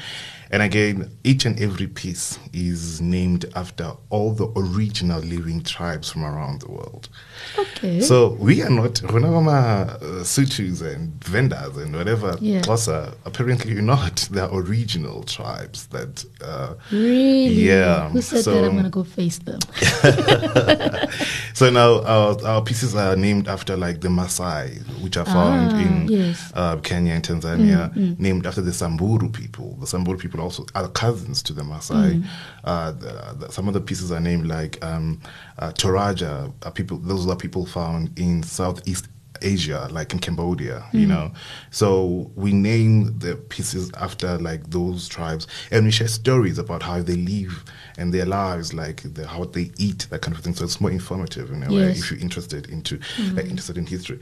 And 0.51 0.61
again, 0.61 1.09
each 1.23 1.45
and 1.45 1.59
every 1.59 1.87
piece 1.87 2.37
is 2.53 3.01
named 3.01 3.45
after 3.55 3.93
all 4.11 4.31
the 4.31 4.47
original 4.55 5.19
living 5.19 5.63
tribes 5.63 6.11
from 6.11 6.23
around 6.23 6.61
the 6.61 6.71
world. 6.71 7.09
Okay. 7.57 7.99
So 7.99 8.33
we 8.39 8.61
are 8.61 8.69
not, 8.69 9.03
our 9.03 9.15
uh, 9.15 9.97
Sothos 10.23 10.81
and 10.83 11.19
Vendas 11.19 11.81
and 11.81 11.95
whatever, 11.95 12.37
Yeah. 12.39 12.61
Xhosa, 12.61 13.15
apparently 13.25 13.73
you're 13.73 13.81
not. 13.81 14.27
They're 14.31 14.47
original 14.53 15.23
tribes 15.23 15.87
that. 15.87 16.23
Uh, 16.43 16.75
really? 16.91 17.47
Yeah, 17.67 18.09
Who 18.09 18.21
said 18.21 18.43
so- 18.43 18.53
that? 18.53 18.65
I'm 18.65 18.75
gonna 18.75 18.89
go 18.91 19.03
face 19.03 19.39
them. 19.39 19.59
so 21.53 21.69
now 21.69 22.01
our, 22.03 22.45
our 22.45 22.61
pieces 22.63 22.95
are 22.95 23.15
named 23.15 23.47
after 23.47 23.75
like 23.77 24.01
the 24.01 24.07
Maasai, 24.07 24.79
which 25.01 25.17
are 25.17 25.25
found 25.25 25.71
Ah, 25.73 25.79
in 25.79 26.07
yes. 26.07 26.51
Mm, 26.51 26.57
uh, 26.57 26.77
Kenya 26.81 27.13
and 27.13 27.23
Tanzania, 27.23 28.19
named 28.19 28.45
after 28.45 28.61
the 28.61 28.73
Samburu 28.73 29.29
people. 29.29 29.75
The 29.79 29.87
Samburu 29.87 30.17
people 30.17 30.41
also 30.41 30.65
are 30.75 30.87
cousins 30.89 31.41
to 31.43 31.53
the 31.53 31.61
Maasai. 31.63 32.21
Mm. 32.21 32.25
Uh, 32.63 32.91
the, 32.91 33.35
the, 33.39 33.51
some 33.51 33.67
of 33.67 33.73
the 33.73 33.81
pieces 33.81 34.11
are 34.11 34.19
named 34.19 34.47
like 34.47 34.83
um, 34.83 35.21
uh, 35.59 35.71
Toraja. 35.71 36.51
People, 36.73 36.97
those 36.97 37.27
are 37.27 37.35
people 37.35 37.65
found 37.65 38.17
in 38.17 38.43
Southeast 38.43 39.07
Asia, 39.41 39.87
like 39.91 40.13
in 40.13 40.19
Cambodia, 40.19 40.83
Mm. 40.93 40.99
you 40.99 41.07
know. 41.07 41.31
So 41.71 42.31
we 42.35 42.53
name 42.53 43.17
the 43.19 43.35
pieces 43.35 43.91
after 43.97 44.37
like 44.37 44.69
those 44.69 45.07
tribes, 45.07 45.47
and 45.71 45.85
we 45.85 45.91
share 45.91 46.07
stories 46.07 46.57
about 46.57 46.83
how 46.83 47.01
they 47.01 47.15
live 47.15 47.63
and 47.97 48.13
their 48.13 48.25
lives, 48.25 48.73
like 48.73 49.01
the, 49.13 49.27
how 49.27 49.45
they 49.45 49.71
eat, 49.77 50.07
that 50.09 50.21
kind 50.21 50.35
of 50.37 50.43
thing. 50.43 50.53
So 50.55 50.63
it's 50.65 50.81
more 50.81 50.91
informative 50.91 51.51
in 51.51 51.63
a 51.63 51.71
way 51.71 51.87
Yes. 51.87 51.99
if 51.99 52.11
you're 52.11 52.19
interested 52.19 52.67
into 52.69 52.99
like 53.35 53.45
interested 53.45 53.77
in 53.77 53.85
history. 53.85 54.19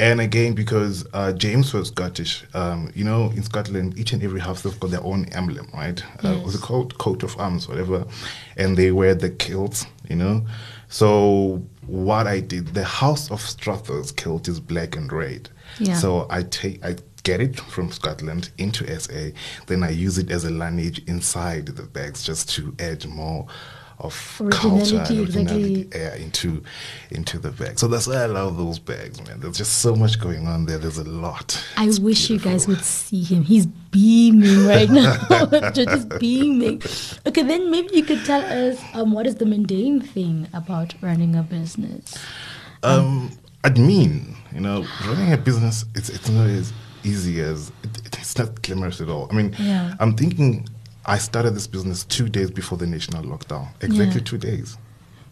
And 0.00 0.20
again, 0.20 0.54
because 0.54 1.06
uh, 1.12 1.32
James 1.32 1.72
was 1.72 1.88
Scottish, 1.88 2.44
um, 2.54 2.90
you 2.94 3.04
know, 3.04 3.30
in 3.36 3.42
Scotland, 3.44 3.96
each 3.96 4.12
and 4.12 4.22
every 4.22 4.40
house 4.40 4.62
they've 4.62 4.80
got 4.80 4.90
their 4.90 5.04
own 5.04 5.26
emblem, 5.26 5.68
right? 5.72 6.02
Uh, 6.24 6.32
Yes. 6.32 6.42
what's 6.42 6.54
it 6.56 6.60
called? 6.62 6.98
Coat 6.98 7.22
of 7.22 7.38
arms, 7.38 7.68
whatever. 7.68 8.04
And 8.56 8.76
they 8.76 8.90
wear 8.90 9.14
the 9.14 9.30
kilts, 9.30 9.86
you 10.08 10.16
know. 10.16 10.44
So 10.92 11.62
what 11.86 12.26
I 12.26 12.40
did, 12.40 12.74
the 12.74 12.84
House 12.84 13.30
of 13.30 13.40
Strathers 13.40 14.14
kilt 14.14 14.46
is 14.46 14.60
black 14.60 14.94
and 14.94 15.10
red. 15.10 15.48
Yeah. 15.78 15.96
So 15.96 16.26
I 16.28 16.42
take 16.42 16.84
I 16.84 16.96
get 17.22 17.40
it 17.40 17.58
from 17.58 17.90
Scotland 17.90 18.50
into 18.58 18.86
SA, 19.00 19.30
then 19.68 19.82
I 19.82 19.88
use 19.88 20.18
it 20.18 20.30
as 20.30 20.44
a 20.44 20.50
lineage 20.50 21.02
inside 21.06 21.66
the 21.66 21.84
bags 21.84 22.22
just 22.22 22.50
to 22.50 22.74
add 22.78 23.06
more 23.08 23.46
of 24.02 24.42
culture 24.50 24.96
and 24.98 25.10
Originality, 25.10 25.22
exactly. 25.22 25.88
yeah, 25.94 26.14
into 26.16 26.62
into 27.10 27.38
the 27.38 27.50
bag. 27.50 27.78
So 27.78 27.88
that's 27.88 28.06
why 28.06 28.16
I 28.16 28.26
love 28.26 28.56
those 28.56 28.78
bags, 28.78 29.24
man. 29.26 29.40
There's 29.40 29.56
just 29.56 29.78
so 29.78 29.94
much 29.96 30.20
going 30.20 30.46
on 30.48 30.66
there. 30.66 30.78
There's 30.78 30.98
a 30.98 31.04
lot. 31.04 31.62
I 31.76 31.86
It's 31.86 31.98
wish 32.00 32.28
you 32.30 32.38
guys 32.38 32.66
would 32.66 32.82
see 32.84 33.22
him. 33.22 33.42
He's 33.44 33.66
beaming 33.66 34.66
right 34.66 34.90
now. 34.90 35.16
Just 35.72 36.18
beaming. 36.18 36.82
Okay, 37.26 37.42
then 37.42 37.70
maybe 37.70 37.94
you 37.96 38.02
could 38.02 38.24
tell 38.24 38.40
us 38.40 38.80
um, 38.94 39.12
what 39.12 39.26
is 39.26 39.36
the 39.36 39.46
mundane 39.46 40.00
thing 40.00 40.48
about 40.52 40.94
running 41.00 41.34
a 41.36 41.42
business? 41.42 42.16
Um, 42.82 43.30
admin, 43.64 44.34
you 44.52 44.60
know, 44.60 44.84
running 45.06 45.32
a 45.32 45.36
business, 45.36 45.84
it's 45.94 46.08
it's 46.08 46.28
not 46.28 46.48
as 46.48 46.72
easy 47.04 47.40
as 47.40 47.70
it, 47.84 48.18
it's 48.18 48.36
not 48.38 48.60
glamorous 48.62 49.00
at 49.00 49.08
all. 49.08 49.28
I 49.30 49.34
mean, 49.34 49.54
Yeah. 49.58 49.94
I'm 50.00 50.14
thinking 50.16 50.66
I 51.06 51.18
started 51.18 51.54
this 51.54 51.66
business 51.66 52.04
two 52.04 52.28
days 52.28 52.50
before 52.50 52.78
the 52.78 52.86
national 52.86 53.24
lockdown. 53.24 53.68
Exactly 53.80 54.20
Yeah. 54.20 54.24
two 54.26 54.38
days. 54.38 54.76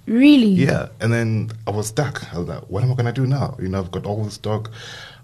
Really? 0.07 0.47
Yeah, 0.49 0.89
and 1.01 1.13
then 1.13 1.51
I 1.67 1.71
was 1.71 1.87
stuck. 1.89 2.33
I 2.35 2.39
was 2.39 2.49
like, 2.49 2.63
what 2.69 2.83
am 2.83 2.91
I 2.91 2.95
gonna 2.95 3.13
do 3.13 3.27
now? 3.27 3.57
You 3.61 3.69
know, 3.69 3.79
I've 3.79 3.91
got 3.93 4.07
all 4.07 4.25
this 4.25 4.35
stock. 4.35 4.71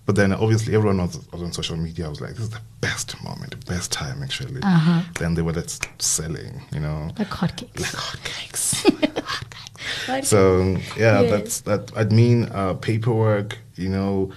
But 0.05 0.15
then 0.15 0.33
obviously 0.33 0.73
everyone 0.77 0.99
was, 0.99 1.19
was 1.33 1.43
on 1.43 1.53
social 1.53 1.77
media. 1.77 2.07
I 2.07 2.09
was 2.09 2.21
like, 2.21 2.31
this 2.35 2.43
is 2.43 2.51
the 2.51 2.61
best 2.81 3.21
moment, 3.25 3.51
the 3.59 3.73
best 3.73 3.91
time 3.91 4.23
actually. 4.23 4.63
Uh-huh. 4.63 5.03
Then 5.19 5.35
they 5.35 5.43
were 5.43 5.53
selling, 5.99 6.63
you 6.73 6.79
know 6.79 7.11
Like 7.19 7.27
hotcakes. 7.29 7.81
like 7.81 7.91
hotcakes. 7.93 8.85
Hotcakes. 10.07 10.27
So 10.27 10.77
yeah, 10.97 11.23
Yes. 11.23 11.31
that's 11.31 11.61
that. 11.63 11.87
Admin 11.95 12.55
uh, 12.55 12.75
paperwork. 12.75 13.59
You 13.75 13.89
know, 13.89 14.33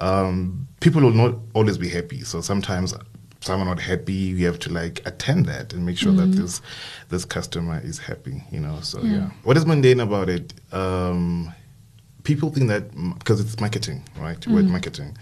um, 0.00 0.66
people 0.80 1.02
will 1.02 1.12
not 1.12 1.36
always 1.54 1.78
be 1.78 1.88
happy. 1.88 2.22
So 2.24 2.40
sometimes 2.40 2.92
someone 3.42 3.68
not 3.68 3.80
happy, 3.80 4.12
you 4.12 4.46
have 4.46 4.58
to 4.60 4.72
like 4.72 5.02
attend 5.04 5.46
that 5.46 5.72
and 5.72 5.84
make 5.84 5.98
sure 5.98 6.12
that 6.12 6.32
this 6.32 6.62
this 7.08 7.24
customer 7.24 7.80
is 7.84 7.98
happy. 7.98 8.42
You 8.50 8.60
know. 8.60 8.80
So 8.80 9.02
yeah. 9.02 9.12
Yeah. 9.12 9.30
What 9.42 9.56
is 9.56 9.66
mundane 9.66 10.00
about 10.00 10.28
it? 10.28 10.54
Um, 10.72 11.52
people 12.24 12.50
think 12.50 12.68
that 12.68 12.90
because 13.18 13.40
it's 13.40 13.60
marketing, 13.60 14.02
right? 14.18 14.44
Word 14.46 14.66
marketing. 14.66 15.16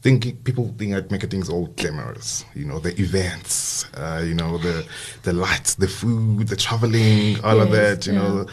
Think 0.00 0.44
people 0.44 0.72
think 0.78 0.92
that 0.92 1.10
marketing 1.10 1.40
is 1.40 1.48
all 1.48 1.66
glamorous. 1.76 2.44
You 2.54 2.64
know, 2.64 2.78
the 2.78 2.98
events, 3.00 3.84
uh, 3.94 4.22
you 4.24 4.34
know, 4.34 4.56
the 4.58 4.86
the 5.24 5.32
lights, 5.32 5.74
the 5.74 5.88
food, 5.88 6.48
the 6.48 6.56
traveling, 6.56 7.42
all 7.44 7.60
of 7.60 7.70
that. 7.72 8.06
You 8.06 8.12
yeah. 8.12 8.18
know, 8.18 8.46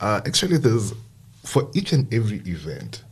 uh, 0.00 0.20
actually, 0.26 0.56
there's 0.56 0.94
for 1.44 1.70
each 1.74 1.92
and 1.92 2.12
every 2.12 2.38
event, 2.38 3.04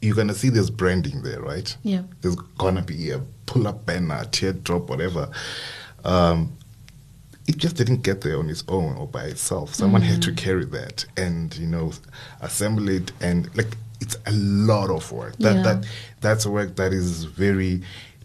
you're 0.00 0.14
gonna 0.16 0.34
see 0.34 0.48
there's 0.48 0.70
branding 0.70 1.22
there, 1.22 1.40
right? 1.40 1.76
Yeah. 1.82 2.02
There's 2.20 2.36
gonna 2.56 2.82
be 2.82 3.10
a 3.10 3.20
pull-up 3.46 3.84
banner, 3.86 4.24
teardrop, 4.30 4.88
whatever. 4.88 5.28
Um, 6.04 6.52
it 7.46 7.56
just 7.56 7.76
didn't 7.76 8.02
get 8.02 8.20
there 8.20 8.38
on 8.38 8.48
its 8.50 8.62
own 8.68 8.96
or 8.96 9.06
by 9.06 9.24
itself. 9.24 9.74
Someone 9.74 10.02
had 10.02 10.22
to 10.22 10.32
carry 10.32 10.66
that 10.66 11.06
and 11.16 11.56
you 11.56 11.66
know 11.66 11.92
assemble 12.42 12.88
it 12.90 13.10
and 13.20 13.48
like 13.56 13.74
it's 14.00 14.16
a 14.26 14.32
lot 14.32 14.90
of 14.90 15.10
work. 15.10 15.36
That 15.38 15.56
Yeah. 15.56 15.62
that 15.62 15.86
that's 16.20 16.46
work 16.46 16.76
that 16.76 16.92
is 16.92 17.24
very 17.24 17.82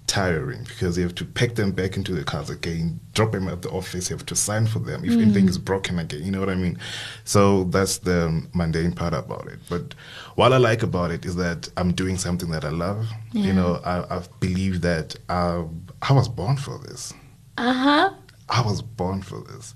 tiring 0.08 0.64
because 0.64 0.98
you 0.98 1.04
have 1.04 1.16
to 1.16 1.26
pack 1.26 1.56
them 1.56 1.72
back 1.72 1.96
into 1.96 2.14
the 2.14 2.24
cars 2.24 2.50
again, 2.50 3.00
drop 3.14 3.32
them 3.32 3.48
at 3.48 3.62
the 3.62 3.70
office, 3.70 4.10
you 4.10 4.16
have 4.16 4.26
to 4.26 4.36
sign 4.36 4.68
for 4.68 4.80
them 4.80 5.04
if 5.04 5.12
anything 5.12 5.48
is 5.48 5.58
broken 5.58 6.00
again. 6.00 6.24
You 6.24 6.32
know 6.32 6.40
what 6.40 6.50
I 6.50 6.56
mean? 6.56 6.78
So 7.24 7.64
that's 7.66 8.00
the 8.00 8.46
mundane 8.54 8.92
part 8.92 9.14
about 9.14 9.48
it. 9.48 9.60
But 9.70 9.96
what 10.36 10.54
I 10.54 10.58
like 10.58 10.84
about 10.84 11.12
it 11.12 11.26
is 11.26 11.36
that 11.38 11.70
I'm 11.78 11.94
doing 11.94 12.18
something 12.18 12.50
that 12.52 12.66
I 12.66 12.70
love. 12.70 13.08
Yeah. 13.32 13.48
You 13.48 13.54
know, 13.54 13.82
I, 13.86 14.18
I 14.18 14.22
believe 14.40 14.82
that 14.82 15.16
uh, 15.30 15.64
I 16.02 16.14
was 16.14 16.28
born 16.28 16.58
for 16.58 16.78
this. 16.80 17.14
Uh 17.58 17.74
huh. 17.74 18.14
I 18.50 18.62
was 18.62 18.82
born 18.82 19.22
for 19.22 19.42
this. 19.42 19.74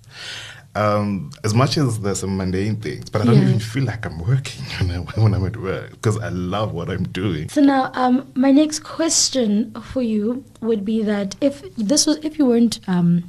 Um, 0.77 1.31
as 1.43 1.53
much 1.55 1.75
as 1.77 2.00
there's 2.01 2.19
some 2.19 2.38
mundane 2.38 2.75
things, 2.75 3.10
but 3.10 3.22
I 3.22 3.25
don't 3.25 3.36
Yeah. 3.41 3.48
even 3.48 3.60
feel 3.60 3.84
like 3.86 4.05
I'm 4.05 4.19
working 4.19 4.63
when, 4.79 4.91
I, 4.91 5.00
when 5.22 5.34
I'm 5.34 5.46
at 5.46 5.57
work 5.57 5.89
because 5.91 6.17
I 6.19 6.29
love 6.29 6.72
what 6.72 6.88
I'm 6.89 7.05
doing. 7.22 7.50
So 7.50 7.62
now, 7.62 7.91
um, 7.96 8.31
my 8.36 8.51
next 8.51 8.79
question 8.84 9.74
for 9.91 10.03
you 10.03 10.43
would 10.62 10.86
be 10.86 11.01
that 11.03 11.36
if 11.41 11.63
this 11.75 12.05
was, 12.05 12.17
if 12.17 12.38
you 12.38 12.46
weren't, 12.46 12.79
um, 12.88 13.24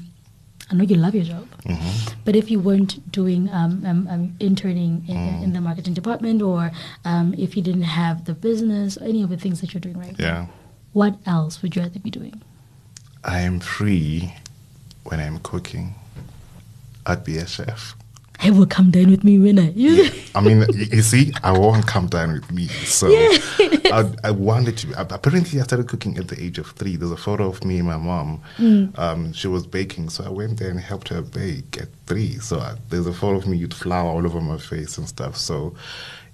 I 0.71 0.75
know 0.75 0.85
you 0.85 0.97
love 0.97 1.15
your 1.15 1.25
job, 1.25 1.47
Mm-hmm. 1.65 2.21
but 2.27 2.37
if 2.37 2.51
you 2.51 2.61
weren't 2.61 3.11
doing 3.11 3.49
um, 3.51 3.83
um, 3.87 4.07
um, 4.13 4.37
interning 4.41 5.05
in, 5.09 5.17
Mm. 5.17 5.43
in 5.45 5.53
the 5.55 5.63
marketing 5.63 5.95
department, 5.95 6.43
or 6.43 6.71
um, 7.07 7.35
if 7.39 7.57
you 7.57 7.63
didn't 7.63 7.89
have 8.03 8.27
the 8.27 8.35
business, 8.35 8.99
or 8.99 9.05
any 9.05 9.23
of 9.23 9.31
the 9.31 9.39
things 9.39 9.63
that 9.63 9.73
you're 9.73 9.81
doing 9.81 9.99
right 9.99 10.19
now, 10.19 10.51
what 10.93 11.15
else 11.25 11.63
would 11.63 11.75
you 11.75 11.81
rather 11.83 11.99
be 11.99 12.11
doing? 12.11 12.43
I 13.25 13.41
am 13.41 13.61
free 13.61 14.35
when 15.05 15.19
I'm 15.21 15.39
cooking. 15.41 15.95
I'd 17.09 17.25
be 17.25 17.39
a 17.39 17.47
chef. 17.47 17.97
Hey, 18.39 18.53
will 18.53 18.67
come 18.67 18.93
down 18.93 19.11
with 19.11 19.25
me 19.25 19.37
when 19.41 19.59
I. 19.59 19.71
You 19.71 20.11
I 20.37 20.41
mean, 20.41 20.65
you, 20.73 21.03
see, 21.03 21.33
I 21.43 21.51
won't 21.51 21.89
come 21.89 22.07
down 22.07 22.35
with 22.35 22.53
me. 22.53 22.69
So 22.69 23.09
I, 23.11 24.09
I 24.23 24.31
wanted 24.31 24.77
to. 24.79 25.01
Apparently, 25.13 25.59
I 25.59 25.65
started 25.65 25.89
cooking 25.89 26.19
at 26.19 26.29
the 26.29 26.41
age 26.41 26.59
of 26.59 26.69
three. 26.73 26.95
There's 26.95 27.11
a 27.11 27.17
photo 27.17 27.49
of 27.49 27.65
me 27.65 27.79
and 27.79 27.89
my 27.89 27.97
mom. 27.97 28.43
Um, 28.97 29.33
she 29.33 29.49
was 29.49 29.67
baking, 29.67 30.11
so 30.11 30.25
I 30.25 30.29
went 30.29 30.61
there 30.61 30.71
and 30.71 30.79
helped 30.79 31.09
her 31.09 31.21
bake 31.21 31.79
at 31.83 31.89
three. 32.07 32.35
So 32.35 32.61
I, 32.61 32.77
there's 32.91 33.09
a 33.09 33.13
photo 33.13 33.39
of 33.39 33.49
me 33.49 33.61
with 33.65 33.73
flour 33.75 34.09
all 34.09 34.25
over 34.25 34.41
my 34.41 34.59
face 34.59 34.99
and 34.99 35.09
stuff. 35.09 35.37
So 35.37 35.75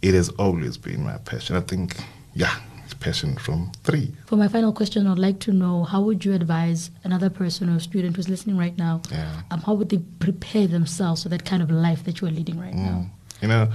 it 0.02 0.12
has 0.12 0.28
always 0.30 0.76
been 0.76 1.02
my 1.04 1.16
passion. 1.18 1.56
I 1.56 1.60
think, 1.60 1.96
yeah, 2.34 2.54
passion 3.00 3.36
from 3.36 3.72
three. 3.82 4.12
For 4.26 4.36
my 4.36 4.48
final 4.48 4.72
question, 4.72 5.06
I'd 5.06 5.18
like 5.18 5.40
to 5.40 5.52
know 5.52 5.84
how 5.84 6.02
would 6.02 6.24
you 6.24 6.32
advise 6.34 6.90
another 7.04 7.30
person 7.30 7.68
or 7.70 7.78
student 7.80 8.16
who's 8.16 8.28
listening 8.28 8.58
right 8.58 8.76
now? 8.76 9.00
Yeah. 9.10 9.42
Um, 9.50 9.60
how 9.60 9.74
would 9.74 9.88
they 9.88 9.98
prepare 10.18 10.66
themselves 10.66 11.22
for 11.22 11.30
that 11.30 11.44
kind 11.44 11.62
of 11.62 11.70
life 11.70 12.04
that 12.04 12.20
you 12.20 12.28
are 12.28 12.30
leading 12.30 12.60
right 12.60 12.74
now? 12.74 13.06
You 13.40 13.48
know, 13.48 13.72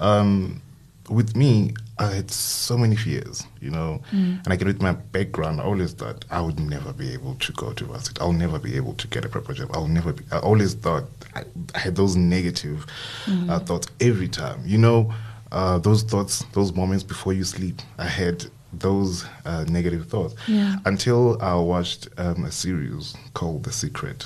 um, 0.00 0.62
with 1.08 1.36
me, 1.36 1.74
I 1.98 2.12
had 2.14 2.30
so 2.30 2.78
many 2.78 2.96
fears, 2.96 3.44
you 3.60 3.70
know, 3.70 4.00
and 4.12 4.40
I 4.46 4.56
get 4.56 4.66
with 4.66 4.80
my 4.80 4.92
background, 4.92 5.60
I 5.60 5.64
always 5.64 5.92
thought 5.92 6.24
I 6.30 6.40
would 6.40 6.58
never 6.58 6.92
be 6.92 7.12
able 7.12 7.34
to 7.34 7.52
go 7.52 7.72
to 7.72 7.84
varsity. 7.84 8.20
I'll 8.20 8.32
never 8.32 8.58
be 8.58 8.76
able 8.76 8.94
to 8.94 9.06
get 9.08 9.24
a 9.24 9.28
proper 9.28 9.52
job. 9.52 9.70
I'll 9.74 9.88
never 9.88 10.12
be. 10.12 10.24
I 10.32 10.38
always 10.38 10.74
thought 10.74 11.04
I, 11.34 11.44
I 11.74 11.78
had 11.78 11.96
those 11.96 12.16
negative 12.16 12.86
uh, 13.26 13.58
thoughts 13.58 13.88
every 14.00 14.28
time. 14.28 14.62
You 14.64 14.78
know, 14.78 15.12
uh, 15.52 15.78
those 15.78 16.02
thoughts, 16.02 16.44
those 16.52 16.72
moments 16.74 17.02
before 17.04 17.32
you 17.32 17.44
sleep, 17.44 17.80
I 17.98 18.06
had 18.06 18.46
those 18.72 19.24
uh, 19.44 19.64
negative 19.68 20.06
thoughts 20.08 20.34
Yeah. 20.46 20.76
until 20.84 21.40
I 21.42 21.54
watched 21.56 22.08
um, 22.18 22.44
a 22.44 22.52
series 22.52 23.16
called 23.34 23.64
The 23.64 23.72
Secret 23.72 24.24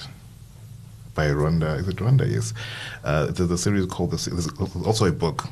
by 1.14 1.26
Rhonda. 1.28 1.78
Is 1.80 1.88
it 1.88 1.96
Rhonda? 1.96 2.30
Yes. 2.30 2.52
Uh, 3.04 3.26
there's 3.26 3.50
a 3.50 3.56
series 3.58 3.86
called 3.86 4.10
the. 4.10 4.18
Se- 4.18 4.32
There's 4.32 4.48
also 4.84 5.06
a 5.06 5.12
book 5.12 5.44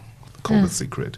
called 0.42 0.61
Yeah. 0.61 0.66
The 0.66 0.72
Secret. 0.72 1.16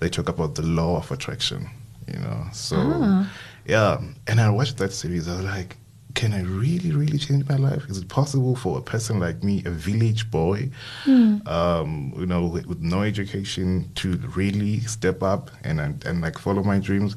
They 0.00 0.08
talk 0.08 0.28
about 0.28 0.54
the 0.54 0.62
law 0.62 0.98
of 0.98 1.10
attraction. 1.10 1.68
You 2.06 2.20
know, 2.20 2.46
so 2.52 2.76
Ah. 2.78 3.32
yeah. 3.66 4.00
And 4.28 4.40
I 4.40 4.48
watched 4.50 4.76
that 4.76 4.92
series. 4.92 5.26
I 5.26 5.34
was 5.36 5.44
like, 5.44 5.76
can 6.16 6.32
I 6.32 6.42
really, 6.42 6.90
really 6.92 7.18
change 7.18 7.46
my 7.46 7.56
life? 7.56 7.84
Is 7.90 7.98
it 7.98 8.08
possible 8.08 8.56
for 8.56 8.78
a 8.78 8.82
person 8.82 9.20
like 9.20 9.44
me, 9.44 9.62
a 9.66 9.70
village 9.70 10.30
boy, 10.30 10.70
um, 11.06 12.12
you 12.18 12.26
know, 12.26 12.46
with, 12.46 12.66
with 12.66 12.80
no 12.80 13.02
education, 13.02 13.90
to 13.96 14.16
really 14.34 14.80
step 14.80 15.22
up 15.22 15.50
and, 15.62 15.78
and 15.78 16.04
and 16.04 16.20
like 16.22 16.38
follow 16.38 16.62
my 16.64 16.78
dreams? 16.78 17.16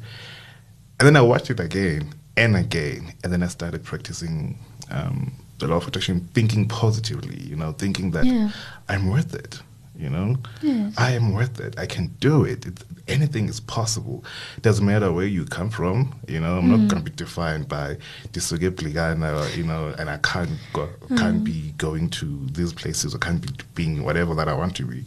And 1.00 1.08
then 1.08 1.16
I 1.16 1.22
watched 1.22 1.50
it 1.50 1.60
again 1.62 2.14
and 2.36 2.56
again, 2.58 3.14
and 3.24 3.32
then 3.32 3.42
I 3.42 3.48
started 3.48 3.84
practicing 3.84 4.60
um, 4.92 5.32
the 5.60 5.68
law 5.68 5.78
of 5.78 5.88
attraction, 5.88 6.28
thinking 6.34 6.68
positively, 6.68 7.40
you 7.42 7.56
know, 7.56 7.72
thinking 7.72 8.12
that 8.12 8.26
Yeah. 8.26 8.50
I'm 8.90 9.08
worth 9.10 9.34
it, 9.34 9.62
you 10.00 10.10
know, 10.10 10.38
Yes. 10.62 10.94
I 10.98 11.12
am 11.12 11.34
worth 11.34 11.60
it. 11.60 11.78
I 11.78 11.86
can 11.86 12.08
do 12.20 12.46
it. 12.46 12.66
it. 12.66 12.84
Anything 13.08 13.50
is 13.50 13.60
possible. 13.60 14.24
Doesn't 14.62 14.86
matter 14.86 15.12
where 15.12 15.26
you 15.26 15.44
come 15.46 15.70
from, 15.70 16.16
you 16.28 16.40
know. 16.40 16.58
I'm 16.58 16.70
not 16.70 16.88
going 16.90 17.04
to 17.04 17.12
be 17.12 17.16
defined 17.16 17.68
by 17.68 17.98
Pligana, 18.32 19.56
you 19.58 19.64
know, 19.64 19.94
and 20.00 20.10
I 20.10 20.18
can't 20.18 20.58
go, 20.74 20.88
can't 21.18 21.42
mm. 21.42 21.44
be 21.44 21.74
going 21.78 22.10
to 22.12 22.46
these 22.52 22.72
places 22.72 23.14
or 23.14 23.18
can't 23.18 23.42
be 23.42 23.50
being 23.76 24.04
whatever 24.04 24.34
that 24.36 24.48
I 24.48 24.54
want 24.54 24.76
to 24.78 24.86
be. 24.86 25.04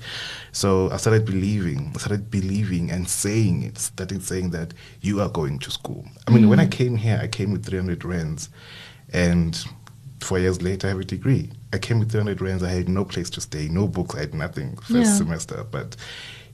So 0.52 0.90
I 0.90 0.98
started 0.98 1.24
believing, 1.24 1.92
I 1.94 1.98
started 1.98 2.30
believing 2.30 2.90
and 2.90 3.08
saying 3.08 3.62
it, 3.62 3.78
started 3.78 4.22
saying 4.22 4.50
that 4.50 4.74
you 5.00 5.20
are 5.20 5.28
going 5.28 5.58
to 5.60 5.70
school. 5.70 6.04
I 6.26 6.32
mean, 6.32 6.48
when 6.48 6.58
mm. 6.58 6.62
I 6.62 6.66
came 6.66 6.96
here, 6.96 7.18
I 7.22 7.28
came 7.28 7.52
with 7.52 7.64
300 7.64 8.04
rands 8.04 8.50
and 9.12 9.64
four 10.22 10.38
years 10.38 10.62
later, 10.62 10.86
I 10.86 10.90
have 10.90 11.00
a 11.00 11.04
degree. 11.04 11.50
I 11.72 11.78
came 11.78 11.98
with 11.98 12.10
300 12.10 12.40
rands. 12.40 12.62
I 12.62 12.70
had 12.70 12.88
no 12.88 13.04
place 13.04 13.30
to 13.30 13.40
stay, 13.40 13.68
no 13.68 13.86
books, 13.88 14.14
I 14.14 14.20
had 14.20 14.34
nothing 14.34 14.76
first 14.76 14.92
Yeah. 14.92 15.16
semester. 15.16 15.64
But 15.70 15.96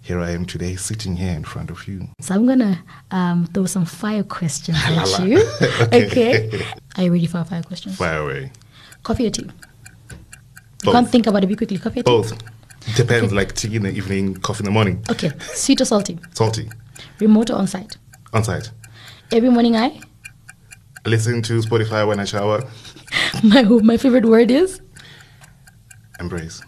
here 0.00 0.20
I 0.20 0.30
am 0.30 0.44
today, 0.46 0.76
sitting 0.76 1.16
here 1.16 1.32
in 1.32 1.44
front 1.44 1.70
of 1.70 1.86
you. 1.88 2.08
So 2.20 2.34
I'm 2.34 2.46
gonna 2.46 2.82
um, 3.10 3.46
throw 3.52 3.66
some 3.66 3.84
fire 3.84 4.22
questions 4.22 4.78
at 4.84 5.20
you. 5.26 5.38
Okay. 5.92 6.46
okay. 6.48 6.66
Are 6.96 7.04
you 7.04 7.12
ready 7.12 7.26
for 7.26 7.42
fire 7.44 7.62
questions? 7.62 7.96
Fire 7.96 8.20
away. 8.22 8.52
Coffee 9.02 9.26
or 9.26 9.30
tea? 9.30 9.42
You 9.44 9.50
Both. 10.84 10.92
can't 10.94 11.08
think 11.10 11.26
about 11.26 11.44
it. 11.44 11.48
Be 11.48 11.56
quickly. 11.56 11.78
Coffee 11.78 12.00
or 12.00 12.02
tea? 12.04 12.10
Both. 12.10 12.38
Depends, 12.96 13.32
like 13.32 13.54
tea 13.54 13.76
in 13.76 13.82
the 13.82 13.90
evening, 13.90 14.34
coffee 14.36 14.60
in 14.60 14.64
the 14.66 14.70
morning. 14.70 15.04
Okay. 15.10 15.30
Sweet 15.40 15.80
or 15.80 15.84
salty? 15.84 16.18
Salty. 16.32 16.70
Remote 17.20 17.50
or 17.50 17.56
on-site? 17.56 17.96
On 18.32 18.42
site. 18.42 18.70
Every 19.30 19.50
morning 19.50 19.76
I. 19.76 20.00
Listen 21.04 21.42
to 21.42 21.60
Spotify 21.60 22.06
when 22.06 22.18
I 22.20 22.24
shower. 22.24 22.62
My 23.42 23.62
my 23.62 23.96
favorite 23.96 24.24
word 24.26 24.50
is 24.50 24.80
Embrace. 26.20 26.62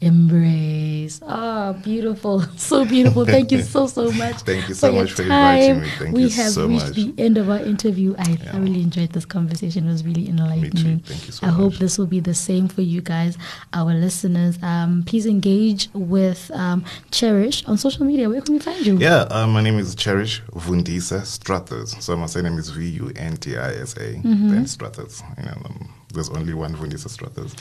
embrace. 0.00 1.20
Ah, 1.26 1.72
beautiful, 1.82 2.40
so 2.56 2.84
beautiful. 2.84 3.24
Thank 3.24 3.52
you 3.52 3.62
so 3.62 3.86
so 3.86 4.10
much. 4.22 4.36
Thank 4.42 4.68
you 4.68 4.74
so 4.74 4.90
your 4.90 5.02
much 5.02 5.12
for 5.12 5.22
inviting 5.22 5.80
me. 5.80 5.88
Thank 5.98 6.14
we 6.16 6.22
you 6.24 6.28
have 6.30 6.52
so 6.52 6.66
reached 6.68 6.86
much. 6.86 6.94
the 6.94 7.14
end 7.18 7.38
of 7.38 7.48
our 7.48 7.58
interview. 7.60 8.14
I 8.18 8.36
thoroughly 8.36 8.82
enjoyed 8.82 9.12
this 9.12 9.24
conversation. 9.24 9.86
It 9.86 9.92
was 9.92 10.04
really 10.04 10.28
enlightening. 10.28 11.00
Thank 11.00 11.26
you 11.26 11.32
so 11.32 11.46
much. 11.46 11.52
I 11.54 11.56
hope 11.56 11.74
this 11.76 11.96
will 11.98 12.06
be 12.06 12.20
the 12.20 12.34
same 12.34 12.68
for 12.68 12.82
you 12.82 13.00
guys, 13.00 13.38
our 13.72 13.92
listeners. 13.94 14.58
Um, 14.62 15.04
please 15.06 15.26
engage 15.26 15.88
with 15.94 16.50
um, 16.54 16.84
Cherish 17.10 17.64
on 17.66 17.78
social 17.78 18.04
media. 18.04 18.28
Where 18.28 18.40
can 18.42 18.54
we 18.54 18.60
find 18.60 18.84
you? 18.84 18.98
Yeah, 18.98 19.26
uh, 19.30 19.46
my 19.46 19.62
name 19.62 19.78
is 19.78 19.94
Cherish 19.94 20.42
Vundisa 20.52 21.20
Strathers. 21.24 22.00
So 22.02 22.16
my 22.16 22.26
surname 22.26 22.58
is 22.58 22.70
V 22.70 22.84
U 23.04 23.12
N 23.16 23.36
T 23.36 23.56
I 23.56 23.72
S 23.74 23.94
A. 23.96 24.14
Mm-hmm. 24.14 24.48
Then 24.50 24.64
Strathers. 24.64 25.22
You 25.38 25.44
know, 25.44 25.56
um, 25.64 25.88
there's 26.14 26.30
only 26.30 26.54
one 26.54 26.74
Vundisa 26.74 27.08
Strathers. 27.08 27.52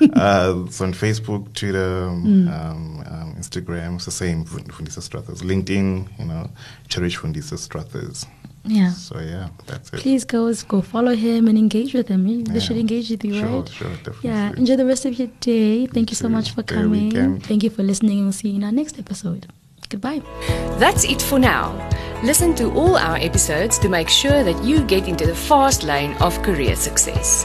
uh, 0.16 0.70
so 0.70 0.84
on 0.84 0.92
Facebook, 0.92 1.52
Twitter, 1.54 2.08
Mm. 2.12 2.48
um, 2.52 3.00
um, 3.06 3.34
Instagram, 3.38 3.96
it's 3.96 4.04
the 4.04 4.10
same 4.10 4.44
Vun- 4.44 4.64
Vundisa 4.64 5.00
Strathers. 5.00 5.42
LinkedIn, 5.42 6.08
you 6.18 6.24
know, 6.24 6.50
Cherish 6.88 7.18
Vundisa 7.18 7.56
Strathers. 7.58 8.26
Yeah. 8.64 8.92
So 8.92 9.18
yeah, 9.18 9.48
that's 9.66 9.92
it. 9.92 10.00
Please 10.00 10.24
go 10.24 10.52
go 10.68 10.82
follow 10.82 11.16
him 11.16 11.48
and 11.48 11.58
engage 11.58 11.94
with 11.94 12.06
him. 12.08 12.44
They 12.44 12.54
Yeah. 12.54 12.60
should 12.60 12.76
engage 12.76 13.10
with 13.10 13.24
you, 13.24 13.34
Sure, 13.40 13.48
right? 13.60 13.68
sure, 13.68 13.88
definitely. 14.04 14.30
Yeah. 14.30 14.52
Enjoy 14.56 14.76
the 14.76 14.86
rest 14.86 15.04
of 15.04 15.18
your 15.18 15.28
day. 15.40 15.86
Thank 15.86 16.10
you 16.10 16.16
so 16.16 16.28
too. 16.28 16.34
much 16.34 16.52
for 16.52 16.62
coming. 16.62 16.90
weekend. 17.06 17.42
Thank 17.44 17.64
you 17.64 17.70
for 17.70 17.82
listening. 17.82 18.22
We'll 18.22 18.32
see 18.32 18.50
you 18.50 18.56
in 18.56 18.64
our 18.64 18.70
next 18.70 18.98
episode. 19.00 19.48
Goodbye. 19.88 20.22
That's 20.78 21.04
it 21.04 21.20
for 21.20 21.38
now. 21.40 21.74
Listen 22.22 22.54
to 22.54 22.70
all 22.72 22.96
our 22.96 23.16
episodes 23.16 23.78
to 23.80 23.88
make 23.88 24.08
sure 24.08 24.44
that 24.44 24.62
you 24.62 24.84
get 24.84 25.08
into 25.08 25.26
the 25.26 25.34
fast 25.34 25.82
lane 25.82 26.14
of 26.20 26.40
career 26.42 26.76
success. 26.76 27.44